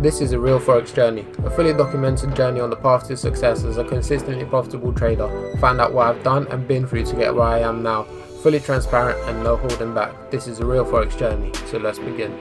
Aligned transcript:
This 0.00 0.22
is 0.22 0.32
a 0.32 0.38
real 0.38 0.58
Forex 0.58 0.94
journey, 0.94 1.26
a 1.44 1.50
fully 1.50 1.74
documented 1.74 2.34
journey 2.34 2.58
on 2.58 2.70
the 2.70 2.76
path 2.76 3.06
to 3.08 3.18
success 3.18 3.64
as 3.64 3.76
a 3.76 3.84
consistently 3.84 4.46
profitable 4.46 4.94
trader. 4.94 5.54
Find 5.58 5.78
out 5.78 5.92
what 5.92 6.06
I've 6.06 6.22
done 6.22 6.48
and 6.48 6.66
been 6.66 6.86
through 6.86 7.04
to 7.04 7.16
get 7.16 7.34
where 7.34 7.44
I 7.44 7.58
am 7.58 7.82
now. 7.82 8.04
Fully 8.42 8.60
transparent 8.60 9.18
and 9.28 9.44
no 9.44 9.58
holding 9.58 9.92
back. 9.92 10.30
This 10.30 10.46
is 10.46 10.60
a 10.60 10.64
real 10.64 10.86
Forex 10.86 11.18
journey, 11.18 11.52
so 11.66 11.76
let's 11.76 11.98
begin. 11.98 12.32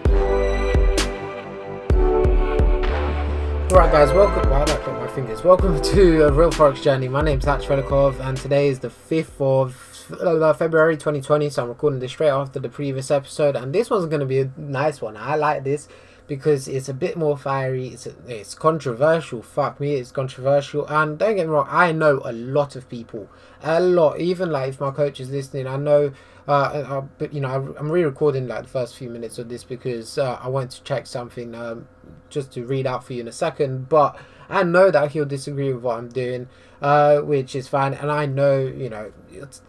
Alright 3.74 3.92
guys, 3.92 4.14
welcome, 4.14 4.50
wow 4.50 4.64
that 4.64 4.88
my 4.88 5.08
fingers. 5.08 5.44
Welcome 5.44 5.82
to 5.94 6.28
a 6.28 6.32
real 6.32 6.52
Forex 6.52 6.82
journey. 6.82 7.10
My 7.10 7.22
name's 7.22 7.44
Hatch 7.44 7.68
Velikov 7.68 8.22
and 8.22 8.38
today 8.38 8.70
is 8.70 8.80
the 8.80 8.88
5th 8.88 9.42
of 9.42 10.16
uh, 10.22 10.54
February 10.54 10.96
2020, 10.96 11.50
so 11.50 11.64
I'm 11.64 11.68
recording 11.68 12.00
this 12.00 12.12
straight 12.14 12.30
after 12.30 12.62
the 12.62 12.70
previous 12.70 13.12
episode 13.12 13.58
and 13.58 13.76
this 13.76 13.90
one's 13.90 14.06
going 14.06 14.22
to 14.22 14.26
be 14.26 14.40
a 14.40 14.52
nice 14.56 15.02
one. 15.02 15.18
I 15.18 15.36
like 15.36 15.66
this 15.66 15.90
because 16.30 16.68
it's 16.68 16.88
a 16.88 16.94
bit 16.94 17.18
more 17.18 17.36
fiery. 17.36 17.88
It's 17.88 18.08
it's 18.28 18.54
controversial. 18.54 19.42
Fuck 19.42 19.80
me, 19.82 19.96
it's 19.96 20.12
controversial. 20.12 20.88
And 20.88 21.18
don't 21.18 21.36
get 21.36 21.48
me 21.48 21.52
wrong, 21.52 21.68
I 21.70 21.92
know 21.92 22.22
a 22.24 22.32
lot 22.32 22.78
of 22.78 22.88
people, 22.88 23.28
a 23.62 23.82
lot. 23.82 24.20
Even 24.20 24.52
like 24.52 24.70
if 24.70 24.80
my 24.80 24.92
coach 24.92 25.20
is 25.20 25.30
listening, 25.32 25.68
I 25.68 25.76
know. 25.76 26.14
Uh, 26.48 26.52
uh, 26.52 27.02
but 27.18 27.34
you 27.34 27.42
know, 27.42 27.76
I'm 27.78 27.92
re-recording 27.92 28.48
like 28.48 28.64
the 28.64 28.70
first 28.70 28.96
few 28.96 29.10
minutes 29.10 29.38
of 29.40 29.50
this 29.50 29.64
because 29.64 30.18
uh, 30.18 30.40
I 30.42 30.48
want 30.48 30.72
to 30.72 30.84
check 30.84 31.06
something 31.08 31.54
um, 31.54 31.88
just 32.30 32.54
to 32.54 32.66
read 32.66 32.88
out 32.88 33.04
for 33.04 33.14
you 33.14 33.22
in 33.22 33.28
a 33.28 33.32
second. 33.32 33.90
But 33.90 34.16
I 34.50 34.64
know 34.64 34.92
that 34.92 35.12
he'll 35.12 35.26
disagree 35.26 35.74
with 35.74 35.84
what 35.84 35.98
I'm 35.98 36.10
doing, 36.10 36.48
uh, 36.82 37.18
which 37.18 37.56
is 37.56 37.68
fine. 37.68 37.94
And 37.94 38.12
I 38.12 38.28
know, 38.28 38.60
you 38.60 38.90
know, 38.90 39.12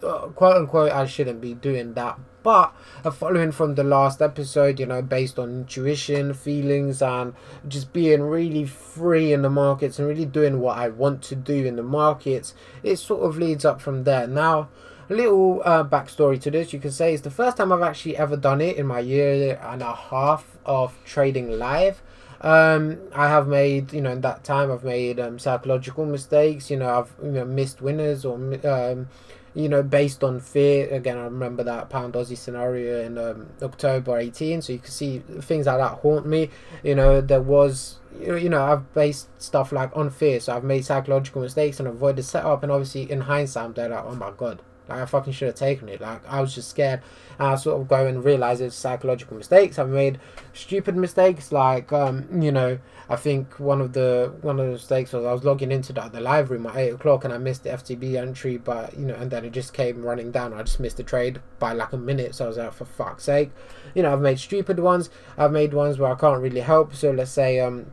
uh, 0.03 0.29
quote 0.29 0.57
unquote, 0.57 0.93
I 0.93 1.07
shouldn't 1.07 1.41
be 1.41 1.55
doing 1.55 1.95
that. 1.95 2.19
But 2.43 2.75
uh, 3.05 3.11
following 3.11 3.53
from 3.53 3.75
the 3.75 3.85
last 3.85 4.23
episode, 4.23 4.81
you 4.81 4.87
know, 4.87 5.03
based 5.03 5.39
on 5.39 5.51
intuition, 5.51 6.35
feelings, 6.35 7.03
and 7.03 7.35
just 7.69 7.93
being 7.93 8.23
really 8.23 8.65
free 8.65 9.33
in 9.33 9.43
the 9.43 9.51
markets 9.51 9.99
and 9.99 10.09
really 10.09 10.25
doing 10.25 10.61
what 10.61 10.79
I 10.79 10.89
want 10.89 11.23
to 11.25 11.37
do 11.37 11.67
in 11.67 11.77
the 11.77 11.83
markets, 11.83 12.55
it 12.83 12.97
sort 12.97 13.23
of 13.23 13.39
leads 13.39 13.65
up 13.65 13.81
from 13.81 14.05
there. 14.05 14.27
Now, 14.27 14.69
a 15.11 15.15
little 15.15 15.61
uh, 15.65 15.85
backstory 15.85 16.41
to 16.41 16.51
this, 16.51 16.73
you 16.73 16.79
can 16.79 16.93
say, 16.93 17.13
it's 17.13 17.23
the 17.23 17.31
first 17.31 17.57
time 17.57 17.73
I've 17.73 17.83
actually 17.83 18.17
ever 18.17 18.37
done 18.37 18.61
it 18.61 18.77
in 18.77 18.87
my 18.87 19.01
year 19.01 19.61
and 19.63 19.83
a 19.83 19.95
half 19.95 20.57
of 20.65 20.97
trading 21.05 21.59
live. 21.59 22.01
Um, 22.41 22.99
I 23.15 23.29
have 23.29 23.49
made, 23.49 23.93
you 23.93 24.01
know, 24.01 24.13
in 24.13 24.23
that 24.23 24.45
time, 24.45 24.71
I've 24.71 24.85
made 24.85 25.21
um, 25.21 25.39
psychological 25.39 26.07
mistakes. 26.07 26.71
You 26.71 26.79
know, 26.79 27.01
I've 27.01 27.13
you 27.23 27.33
know 27.33 27.45
missed 27.45 27.83
winners 27.83 28.25
or 28.25 28.37
um, 28.37 29.09
you 29.55 29.69
know, 29.69 29.83
based 29.83 30.23
on 30.23 30.41
fear. 30.41 30.89
Again, 30.89 31.19
I 31.19 31.25
remember 31.25 31.65
that 31.65 31.91
pound 31.91 32.15
Aussie 32.15 32.37
scenario 32.37 33.05
in 33.05 33.19
um, 33.19 33.49
October 33.63 34.19
18. 34.19 34.63
So 34.63 34.73
you 34.73 34.79
can 34.79 34.91
see 34.91 35.19
things 35.41 35.67
like 35.67 35.79
that 35.79 35.99
haunt 35.99 36.27
me. 36.27 36.51
You 36.83 36.95
know, 36.95 37.21
there 37.21 37.43
was, 37.43 37.99
you 38.21 38.49
know, 38.49 38.63
I've 38.63 38.93
based 38.95 39.29
stuff 39.41 39.73
like 39.73 39.97
on 39.97 40.11
fear. 40.11 40.41
So 40.41 40.57
I've 40.57 40.65
made 40.65 40.85
psychological 40.85 41.43
mistakes 41.43 41.81
and 41.81 41.89
avoided 41.89 42.25
setup. 42.25 42.63
And 42.63 42.71
obviously, 42.71 43.11
in 43.11 43.23
hindsight, 43.23 43.65
I'm 43.65 43.73
there 43.73 43.89
like, 43.89 44.05
oh 44.05 44.15
my 44.15 44.31
god, 44.37 44.63
like 44.91 45.01
I 45.01 45.07
fucking 45.07 45.33
should 45.33 45.47
have 45.47 45.55
taken 45.55 45.89
it. 45.89 46.01
Like 46.01 46.27
I 46.29 46.41
was 46.41 46.55
just 46.55 46.69
scared. 46.71 47.03
And 47.39 47.49
I 47.49 47.55
sort 47.55 47.81
of 47.81 47.89
go 47.89 48.07
and 48.07 48.25
realize 48.25 48.61
it's 48.61 48.77
psychological 48.77 49.37
mistakes. 49.37 49.79
I've 49.79 49.89
made 49.89 50.19
stupid 50.53 50.97
mistakes. 50.97 51.53
Like 51.53 51.93
um, 51.93 52.43
you 52.43 52.53
know, 52.53 52.79
I 53.09 53.17
think 53.17 53.59
one 53.59 53.81
of 53.81 53.93
the 53.93 54.33
one 54.43 54.59
of 54.61 54.67
the 54.67 54.73
mistakes 54.73 55.13
was 55.13 55.25
I 55.25 55.33
was 55.33 55.45
logging 55.45 55.73
into 55.73 55.93
the, 55.93 56.09
the 56.09 56.21
live 56.21 56.51
room 56.51 56.67
at 56.67 56.77
eight 56.77 56.91
o'clock 56.91 57.25
and 57.25 57.33
I 57.33 57.39
missed 57.39 57.65
the 57.65 57.71
FTB 57.71 58.17
entry, 58.17 58.57
but 58.57 58.97
you 58.99 59.07
know, 59.07 59.15
and 59.15 59.31
then 59.31 59.45
it 59.45 59.53
just 59.53 59.73
came 59.73 60.03
running 60.03 60.31
down. 60.31 60.53
I 60.53 60.63
just 60.63 60.81
missed 60.81 60.97
the 60.97 61.03
trade 61.03 61.41
by 61.59 61.73
like 61.73 61.93
a 61.93 61.99
minute. 61.99 62.35
So 62.35 62.45
I 62.45 62.49
was 62.49 62.59
like, 62.59 62.73
for 62.73 62.85
fuck's 62.85 63.25
sake. 63.25 63.51
You 63.95 64.03
know, 64.03 64.13
I've 64.13 64.21
made 64.21 64.39
stupid 64.39 64.81
ones. 64.81 65.09
I've 65.39 65.53
made 65.53 65.73
ones 65.73 65.99
where 65.99 66.13
I 66.13 66.17
can't 66.17 66.41
really 66.41 66.61
help. 66.61 66.95
So 66.95 67.11
let's 67.11 67.31
say 67.31 67.61
um, 67.61 67.87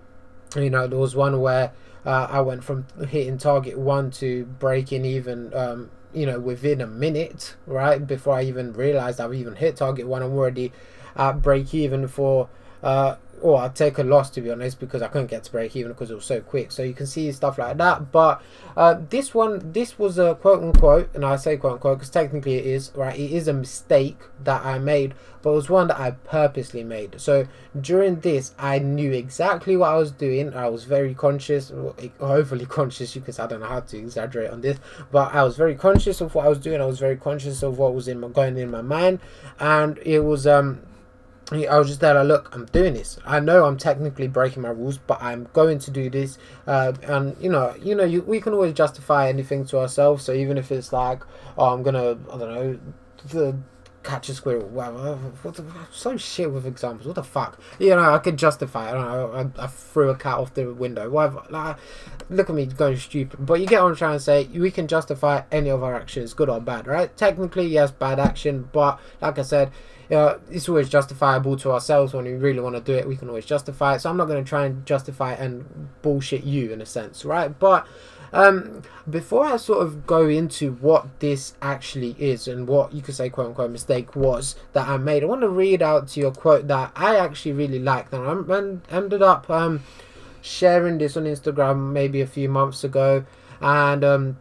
you 0.56 0.70
know, 0.70 0.88
there 0.88 1.00
was 1.00 1.16
one 1.16 1.40
where. 1.40 1.72
Uh, 2.06 2.26
I 2.32 2.40
went 2.40 2.64
from 2.64 2.86
hitting 3.10 3.38
target 3.38 3.78
one 3.78 4.12
to 4.12 4.46
breaking 4.46 5.04
even 5.04 5.54
um, 5.54 5.90
you 6.18 6.26
know, 6.26 6.40
within 6.40 6.82
a 6.82 6.88
minute, 6.88 7.56
right? 7.68 8.06
Before 8.06 8.36
I 8.36 8.44
even 8.44 8.74
realized 8.74 9.20
I've 9.20 9.34
even 9.34 9.56
hit 9.56 9.76
target 9.78 10.08
one, 10.08 10.24
I'm 10.24 10.32
already 10.34 10.72
at 11.16 11.42
break 11.44 11.74
even 11.74 12.08
for, 12.08 12.50
uh, 12.82 13.16
or 13.42 13.60
I'd 13.62 13.76
take 13.76 13.98
a 13.98 14.04
loss 14.04 14.30
to 14.32 14.42
be 14.42 14.52
honest 14.52 14.80
because 14.80 15.02
I 15.02 15.08
couldn't 15.08 15.28
get 15.28 15.44
to 15.46 15.52
break 15.52 15.76
even 15.76 15.92
because 15.92 16.12
it 16.12 16.16
was 16.16 16.26
so 16.26 16.42
quick. 16.42 16.72
So 16.72 16.84
you 16.84 16.94
can 16.94 17.06
see 17.06 17.32
stuff 17.32 17.58
like 17.58 17.78
that. 17.78 18.12
But 18.12 18.42
uh, 18.76 19.00
this 19.10 19.34
one, 19.34 19.72
this 19.72 20.00
was 20.00 20.18
a 20.18 20.36
quote 20.36 20.64
unquote, 20.64 21.14
and 21.14 21.24
I 21.24 21.36
say 21.36 21.58
quote 21.58 21.74
unquote 21.74 22.00
because 22.00 22.10
technically 22.10 22.56
it 22.56 22.66
is 22.66 22.92
right. 22.96 23.18
It 23.18 23.32
is 23.32 23.48
a 23.48 23.54
mistake 23.54 24.18
that 24.44 24.66
I 24.66 24.80
made, 24.80 25.14
but 25.42 25.52
it 25.52 25.56
was 25.56 25.70
one 25.70 25.88
that 25.88 26.00
I 26.00 26.12
purposely 26.12 26.84
made. 26.84 27.20
So 27.20 27.48
during 27.80 28.22
this, 28.22 28.54
I 28.58 28.80
knew 28.80 29.12
exactly 29.12 29.78
what 29.78 29.90
I 29.90 29.98
was 29.98 30.12
doing. 30.12 30.54
I 30.54 30.68
was 30.70 30.86
very 30.86 31.14
conscious, 31.14 31.72
overly 32.20 32.66
conscious, 32.78 33.16
you 33.16 33.22
because 33.22 33.40
I 33.40 33.48
don't 33.48 33.60
know 33.60 33.68
how 33.68 33.82
to 33.82 33.98
exaggerate 33.98 34.52
on 34.52 34.62
this, 34.62 34.80
but 35.12 35.34
I 35.34 35.44
was 35.44 35.58
very 35.58 35.76
conscious 35.76 36.22
of 36.22 36.34
what 36.36 36.46
I 36.46 36.50
was 36.50 36.60
doing. 36.60 36.82
I 36.82 36.86
was 36.86 37.00
very 37.00 37.18
conscious 37.18 37.64
of 37.64 37.78
what 37.78 37.94
was 37.94 38.08
in 38.08 38.20
my 38.20 38.30
going 38.30 38.58
in 38.58 38.72
my 38.72 38.82
mind, 38.82 39.20
and 39.60 39.98
it 40.00 40.20
was 40.20 40.48
um 40.48 40.82
I 41.52 41.78
was 41.78 41.88
just 41.88 42.02
there 42.02 42.14
like, 42.14 42.28
look, 42.28 42.54
I'm 42.54 42.66
doing 42.66 42.94
this. 42.94 43.18
I 43.26 43.40
know 43.40 43.66
I'm 43.66 43.78
technically 43.78 44.28
breaking 44.28 44.64
my 44.64 44.70
rules, 44.70 44.98
but 44.98 45.22
I'm 45.22 45.48
going 45.54 45.80
to 45.80 45.92
do 45.92 46.10
this. 46.10 46.38
Uh, 46.66 46.94
and 47.04 47.38
you 47.40 47.50
know, 47.50 47.74
you 47.82 47.96
know, 47.96 48.04
you, 48.04 48.22
we 48.22 48.42
can 48.42 48.54
always 48.54 48.74
justify 48.74 49.30
anything 49.30 49.66
to 49.68 49.80
ourselves. 49.80 50.26
So 50.26 50.34
even 50.34 50.58
if 50.58 50.72
it's 50.72 50.92
like, 50.92 51.22
oh, 51.58 51.74
I'm 51.74 51.84
gonna, 51.84 52.18
I 52.32 52.38
don't 52.38 52.40
know, 52.40 52.80
the 53.30 53.58
catch 54.04 54.30
a 54.30 54.34
squirrel, 54.34 54.68
whatever. 54.68 55.16
What 55.16 55.56
the, 55.56 55.66
so 55.92 56.18
shit 56.18 56.52
with 56.52 56.66
examples. 56.66 57.08
What 57.08 57.16
the 57.16 57.24
fuck? 57.24 57.60
You 57.80 57.90
know, 57.90 58.14
I 58.14 58.20
could 58.20 58.38
justify. 58.38 58.90
I 58.90 58.94
know. 58.94 59.52
I, 59.58 59.64
I 59.64 59.68
threw 59.68 60.10
a 60.10 60.16
cat 60.16 60.38
off 60.38 60.54
the 60.54 60.74
window. 60.74 61.10
Whatever. 61.10 61.44
Like, 61.50 61.78
look 62.30 62.50
at 62.50 62.56
me 62.56 62.66
going 62.66 62.98
stupid. 62.98 63.46
But 63.46 63.62
you 63.62 63.68
get 63.68 63.82
what 63.82 63.90
I'm 63.90 63.96
trying 63.96 64.18
to 64.18 64.24
say. 64.24 64.46
We 64.46 64.72
can 64.72 64.88
justify 64.88 65.44
any 65.52 65.70
of 65.70 65.84
our 65.84 65.96
actions, 65.96 66.34
good 66.34 66.50
or 66.50 66.60
bad, 66.60 66.88
right? 66.88 67.16
Technically, 67.16 67.68
yes, 67.68 67.92
bad 67.92 68.20
action. 68.20 68.70
But 68.72 69.00
like 69.22 69.40
I 69.40 69.44
said 69.44 69.72
know, 70.16 70.40
it's 70.50 70.70
always 70.70 70.90
justifiable 70.90 71.58
to 71.58 71.72
ourselves 71.72 72.14
when 72.14 72.26
we 72.26 72.34
really 72.34 72.60
want 72.60 72.76
to 72.76 72.82
do 72.82 72.94
it. 72.94 73.08
We 73.08 73.18
can 73.18 73.28
always 73.28 73.46
justify 73.46 73.96
it. 73.96 74.00
So 74.00 74.10
I'm 74.10 74.18
not 74.18 74.28
going 74.28 74.44
to 74.44 74.48
try 74.48 74.66
and 74.66 74.86
justify 74.86 75.34
and 75.34 75.90
bullshit 76.02 76.44
you 76.44 76.72
in 76.72 76.82
a 76.82 76.86
sense, 76.86 77.26
right? 77.26 77.58
But 77.58 77.86
um, 78.34 78.84
before 79.10 79.46
I 79.46 79.58
sort 79.58 79.86
of 79.86 80.06
go 80.06 80.28
into 80.28 80.74
what 80.74 81.20
this 81.20 81.56
actually 81.62 82.16
is 82.20 82.48
and 82.48 82.68
what 82.68 82.94
you 82.94 83.02
could 83.02 83.16
say 83.16 83.30
quote 83.30 83.48
unquote 83.48 83.72
mistake 83.72 84.16
was 84.16 84.56
that 84.74 84.88
I 84.88 84.98
made, 84.98 85.24
I 85.24 85.28
want 85.28 85.42
to 85.42 85.50
read 85.50 85.82
out 85.82 86.10
to 86.10 86.20
you 86.20 86.28
a 86.28 86.32
quote 86.32 86.68
that 86.68 86.92
I 86.96 87.18
actually 87.18 87.54
really 87.54 87.80
liked 87.80 88.14
and 88.14 88.52
I 88.52 88.96
ended 88.96 89.22
up 89.22 89.50
um, 89.50 89.84
sharing 90.42 90.98
this 90.98 91.18
on 91.18 91.24
Instagram 91.24 91.92
maybe 91.92 92.22
a 92.22 92.28
few 92.28 92.50
months 92.50 92.84
ago 92.84 93.26
and 93.62 94.04
um, 94.04 94.38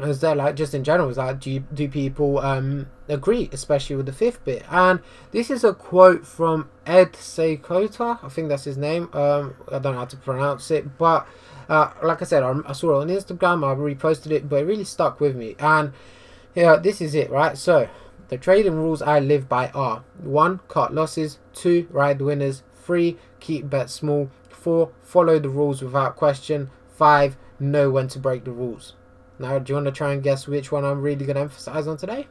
is 0.00 0.20
there 0.20 0.34
like 0.34 0.54
just 0.54 0.74
in 0.74 0.84
general 0.84 1.08
is 1.08 1.16
like 1.16 1.40
do 1.40 1.58
do 1.74 1.88
people 1.88 2.38
um 2.38 2.86
agree 3.08 3.48
especially 3.52 3.96
with 3.96 4.06
the 4.06 4.12
fifth 4.12 4.44
bit? 4.44 4.64
And 4.70 5.00
this 5.32 5.50
is 5.50 5.64
a 5.64 5.74
quote 5.74 6.26
from 6.26 6.70
ed 6.86 7.12
seykota 7.14 8.18
i 8.22 8.28
think 8.28 8.48
that's 8.48 8.64
his 8.64 8.78
name 8.78 9.10
um 9.12 9.54
i 9.68 9.78
don't 9.78 9.94
know 9.94 9.98
how 9.98 10.04
to 10.04 10.16
pronounce 10.16 10.70
it 10.70 10.96
but 10.96 11.26
uh 11.68 11.90
like 12.02 12.22
i 12.22 12.24
said 12.24 12.42
i, 12.42 12.54
I 12.66 12.72
saw 12.72 12.98
it 12.98 13.02
on 13.02 13.08
instagram 13.08 13.62
i 13.62 13.74
reposted 13.74 14.30
it 14.30 14.48
but 14.48 14.62
it 14.62 14.64
really 14.66 14.84
stuck 14.84 15.20
with 15.20 15.36
me. 15.36 15.56
And 15.58 15.92
yeah 16.54 16.76
this 16.76 17.00
is 17.00 17.14
it 17.14 17.30
right? 17.30 17.58
So 17.58 17.88
the 18.28 18.38
trading 18.38 18.74
rules 18.74 19.02
i 19.02 19.18
live 19.18 19.48
by 19.48 19.68
are 19.70 20.04
one 20.18 20.60
cut 20.68 20.94
losses 20.94 21.38
two 21.52 21.88
ride 21.90 22.20
winners 22.20 22.62
three 22.74 23.16
keep 23.40 23.68
bets 23.68 23.94
small 23.94 24.30
four 24.48 24.90
follow 25.02 25.38
the 25.38 25.48
rules 25.48 25.82
without 25.82 26.16
question 26.16 26.70
five 26.90 27.36
know 27.58 27.90
when 27.90 28.08
to 28.08 28.18
break 28.18 28.44
the 28.44 28.52
rules 28.52 28.94
now, 29.38 29.58
do 29.58 29.70
you 29.70 29.74
want 29.76 29.86
to 29.86 29.92
try 29.92 30.12
and 30.12 30.22
guess 30.22 30.46
which 30.46 30.72
one 30.72 30.84
I'm 30.84 31.00
really 31.00 31.24
going 31.24 31.36
to 31.36 31.42
emphasize 31.42 31.86
on 31.86 31.96
today? 31.96 32.26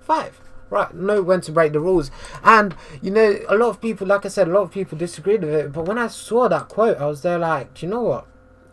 Five. 0.00 0.40
Right, 0.70 0.92
know 0.94 1.22
when 1.22 1.40
to 1.42 1.52
break 1.52 1.72
the 1.72 1.80
rules. 1.80 2.10
And, 2.42 2.74
you 3.00 3.10
know, 3.10 3.38
a 3.48 3.56
lot 3.56 3.68
of 3.68 3.80
people, 3.80 4.06
like 4.06 4.24
I 4.24 4.28
said, 4.28 4.48
a 4.48 4.52
lot 4.52 4.62
of 4.62 4.70
people 4.72 4.98
disagreed 4.98 5.42
with 5.42 5.54
it. 5.54 5.72
But 5.72 5.86
when 5.86 5.98
I 5.98 6.08
saw 6.08 6.48
that 6.48 6.68
quote, 6.68 6.98
I 6.98 7.06
was 7.06 7.22
there 7.22 7.38
like, 7.38 7.74
do 7.74 7.86
you 7.86 7.92
know 7.92 8.02
what? 8.02 8.26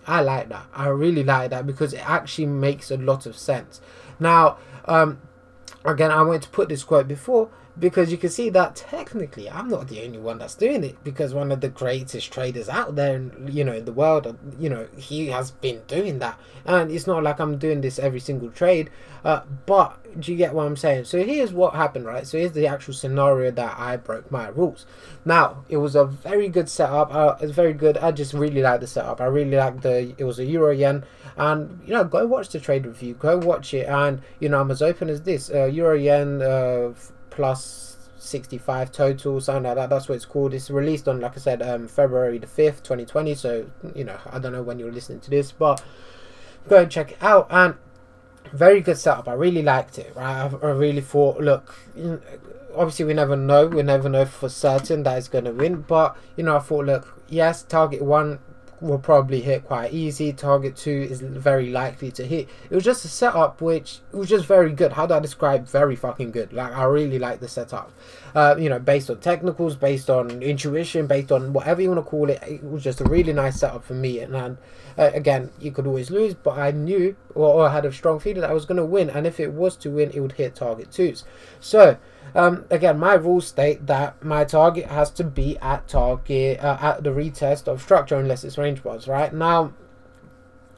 I 0.07 0.22
like 0.22 0.50
that. 0.50 0.66
I 0.74 0.88
really 0.88 1.24
like 1.24 1.51
that 1.51 1.68
because 1.68 1.94
it 1.94 2.10
actually 2.10 2.48
makes 2.48 2.89
a 2.89 2.98
lot 2.98 3.25
of 3.25 3.38
sense. 3.38 3.81
Now, 4.19 4.57
um, 4.86 5.22
again, 5.86 6.12
I 6.12 6.24
wanted 6.24 6.44
to 6.44 6.50
put 6.50 6.69
this 6.69 6.84
quote 6.84 7.07
before 7.07 7.50
because 7.79 8.12
you 8.12 8.18
can 8.18 8.29
see 8.29 8.50
that 8.50 8.75
technically 8.75 9.50
I'm 9.50 9.69
not 9.69 9.88
the 9.88 10.03
only 10.03 10.19
one 10.19 10.39
that's 10.39 10.56
doing 10.56 10.83
it 10.83 11.03
because 11.03 11.33
one 11.33 11.51
of 11.51 11.62
the 11.62 11.69
greatest 11.69 12.31
traders 12.31 12.69
out 12.69 12.95
there 12.95 13.21
you 13.45 13.63
know 13.63 13.73
in 13.73 13.85
the 13.85 13.94
world 13.94 14.38
you 14.59 14.69
know 14.69 14.88
he 14.97 15.27
has 15.27 15.51
been 15.51 15.81
doing 15.88 16.19
that. 16.19 16.39
And 16.65 16.91
it's 16.91 17.07
not 17.07 17.23
like 17.23 17.39
I'm 17.39 17.57
doing 17.57 17.81
this 17.81 17.97
every 17.97 18.19
single 18.19 18.50
trade 18.51 18.89
uh, 19.23 19.41
but 19.65 19.97
do 20.19 20.31
you 20.31 20.38
get 20.38 20.53
what 20.53 20.65
I'm 20.65 20.75
saying? 20.75 21.06
So 21.06 21.23
here's 21.23 21.53
what 21.53 21.75
happened 21.75 22.06
right? 22.06 22.25
So 22.25 22.38
here's 22.38 22.53
the 22.53 22.68
actual 22.68 22.94
scenario 22.94 23.51
that 23.51 23.79
I 23.79 23.97
broke 23.97 24.31
my 24.31 24.47
rules. 24.50 24.85
Now 25.25 25.63
it 25.69 25.77
was 25.77 25.95
a 25.95 26.06
very 26.06 26.50
good 26.50 26.69
setup. 26.69 27.13
Uh, 27.13 27.35
it's 27.39 27.51
very 27.51 27.74
good. 27.74 27.97
I 27.97 28.12
just 28.12 28.33
really 28.33 28.62
like 28.62 28.81
the 28.81 28.88
setup. 28.88 29.21
I 29.21 29.25
really 29.25 29.56
like 29.56 29.81
the 29.81 30.13
it 30.17 30.24
was 30.24 30.39
a 30.39 30.45
euro 30.45 30.71
yen. 30.71 31.06
And 31.38 31.81
you 31.85 31.94
know 31.94 32.03
go 32.03 32.25
watch 32.25 32.50
the 32.50 32.59
trade 32.59 32.85
review. 32.85 33.13
Go 33.13 33.38
watch 33.38 33.74
it. 33.74 33.88
And 33.88 34.21
you 34.39 34.50
know 34.50 34.59
I'm 34.59 34.71
as 34.71 34.81
open 34.81 35.09
as 35.09 35.21
this. 35.21 35.51
Uh, 35.51 35.65
euro 35.65 35.95
yen 35.95 36.41
uh, 36.41 36.94
plus 37.31 37.98
65 38.18 38.92
total, 38.92 39.42
something 39.42 39.63
like 39.63 39.75
that. 39.75 39.89
That's 39.89 40.07
what 40.07 40.16
it's 40.16 40.25
called. 40.25 40.54
It's 40.54 40.69
released 40.69 41.07
on, 41.07 41.19
like 41.19 41.36
I 41.36 41.39
said, 41.39 41.62
um, 41.62 41.88
February 41.88 42.38
the 42.38 42.48
5th, 42.48 42.83
2020. 42.83 43.33
So, 43.33 43.72
you 43.95 44.04
know, 44.04 44.19
I 44.30 44.38
don't 44.38 44.54
know 44.54 44.62
when 44.62 44.78
you're 44.78 44.92
listening 44.92 45.22
to 45.22 45.30
this, 45.31 45.51
but 45.51 45.83
go 46.69 46.83
and 46.83 46.92
check 46.92 47.13
it 47.13 47.18
out. 47.22 47.48
And 47.50 47.75
very 48.54 48.81
good 48.81 48.98
setup. 48.98 49.28
I 49.28 49.33
really 49.33 49.63
liked 49.63 49.98
it, 49.98 50.13
right? 50.16 50.51
I, 50.51 50.68
I 50.68 50.72
really 50.72 51.01
thought, 51.01 51.39
look, 51.39 51.75
obviously 52.75 53.06
we 53.06 53.13
never 53.13 53.36
know. 53.36 53.68
We 53.68 53.81
never 53.81 54.10
know 54.10 54.25
for 54.25 54.50
certain 54.50 55.04
that 55.04 55.18
it's 55.18 55.27
going 55.27 55.45
to 55.45 55.51
win. 55.51 55.81
But, 55.81 56.16
you 56.36 56.44
know, 56.44 56.57
I 56.57 56.60
thought, 56.60 56.86
look, 56.86 57.22
yes, 57.27 57.63
target 57.63 58.01
one 58.01 58.39
will 58.81 59.00
probably 59.00 59.42
hit 59.42 59.63
quite 59.66 59.94
easy. 59.94 60.33
Target 60.33 60.75
two 60.75 61.07
is 61.10 61.22
very 61.22 61.69
likely 61.69 62.12
to 62.12 62.25
hit. 62.25 62.50
It 62.69 62.75
was 62.75 62.83
just 62.83 63.06
a 63.06 63.07
setup 63.07 63.62
which 63.62 64.00
was 64.12 64.28
just 64.28 64.45
very 64.45 64.74
good. 64.74 64.94
How 64.94 65.06
do 65.06 65.13
I 65.13 65.19
describe 65.19 65.68
very 65.68 65.95
fucking 65.95 66.31
good? 66.31 66.51
Like 66.51 66.74
I 66.74 66.83
really 66.86 67.19
like 67.19 67.39
the 67.39 67.48
setup. 67.48 67.92
Uh, 68.33 68.56
you 68.57 68.69
know, 68.69 68.80
based 68.80 69.10
on 69.10 69.19
technicals, 69.19 69.75
based 69.75 70.10
on 70.10 70.42
intuition, 70.42 71.06
based 71.06 71.31
on 71.31 71.54
whatever 71.54 71.81
you 71.81 71.89
want 71.89 72.04
to 72.04 72.10
call 72.10 72.30
it. 72.30 72.42
It 72.44 72.63
was 72.63 72.83
just 72.83 73.01
a 73.01 73.06
really 73.06 73.33
nice 73.33 73.60
setup 73.60 73.83
for 73.83 73.94
me. 73.94 74.19
And, 74.19 74.36
and 74.36 74.57
uh, 74.98 75.12
again, 75.13 75.51
you 75.60 75.72
could 75.72 75.86
always 75.86 76.10
lose, 76.10 76.34
but 76.34 76.57
I 76.57 76.72
knew 76.72 77.16
or, 77.36 77.48
or 77.48 77.69
had 77.69 77.86
a 77.86 77.92
strong 77.92 78.19
feeling 78.19 78.42
that 78.42 78.50
I 78.50 78.54
was 78.54 78.66
going 78.66 78.77
to 78.77 78.86
win. 78.86 79.10
And 79.10 79.27
if 79.27 79.39
it 79.39 79.54
was 79.54 79.75
to 79.77 79.92
win, 79.92 80.12
it 80.12 80.19
would 80.19 80.34
hit 80.34 80.56
target 80.56 80.92
twos. 80.92 81.24
So 81.60 81.98
um, 82.33 82.66
again, 82.69 83.00
my 83.00 83.16
rules 83.16 83.48
state 83.48 83.88
that 83.88 84.24
my 84.24 84.44
target 84.44 84.86
has 84.86 85.10
to 85.12 85.24
be 85.24 85.57
at 85.60 85.88
target 85.88 86.60
uh, 86.60 86.78
at 86.81 87.04
the 87.04 87.10
retest 87.10 87.68
of 87.68 87.81
structure 87.81 88.16
unless 88.16 88.44
it's 88.44 88.57
range 88.57 88.83
bars, 88.83 89.07
right? 89.07 89.33
Now, 89.33 89.74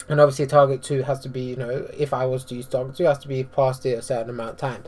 and 0.10 0.20
obviously 0.20 0.48
target 0.48 0.82
2 0.84 1.04
has 1.04 1.20
to 1.22 1.30
be, 1.30 1.42
you 1.42 1.56
know, 1.56 1.88
if 1.98 2.14
I 2.14 2.26
was 2.26 2.44
to 2.46 2.56
use 2.56 2.66
target 2.66 2.96
2, 2.96 3.04
has 3.06 3.20
to 3.20 3.28
be 3.28 3.44
past 3.44 3.86
it 3.86 3.98
a 3.98 4.02
certain 4.02 4.30
amount 4.30 4.52
of 4.52 4.58
time. 4.58 4.84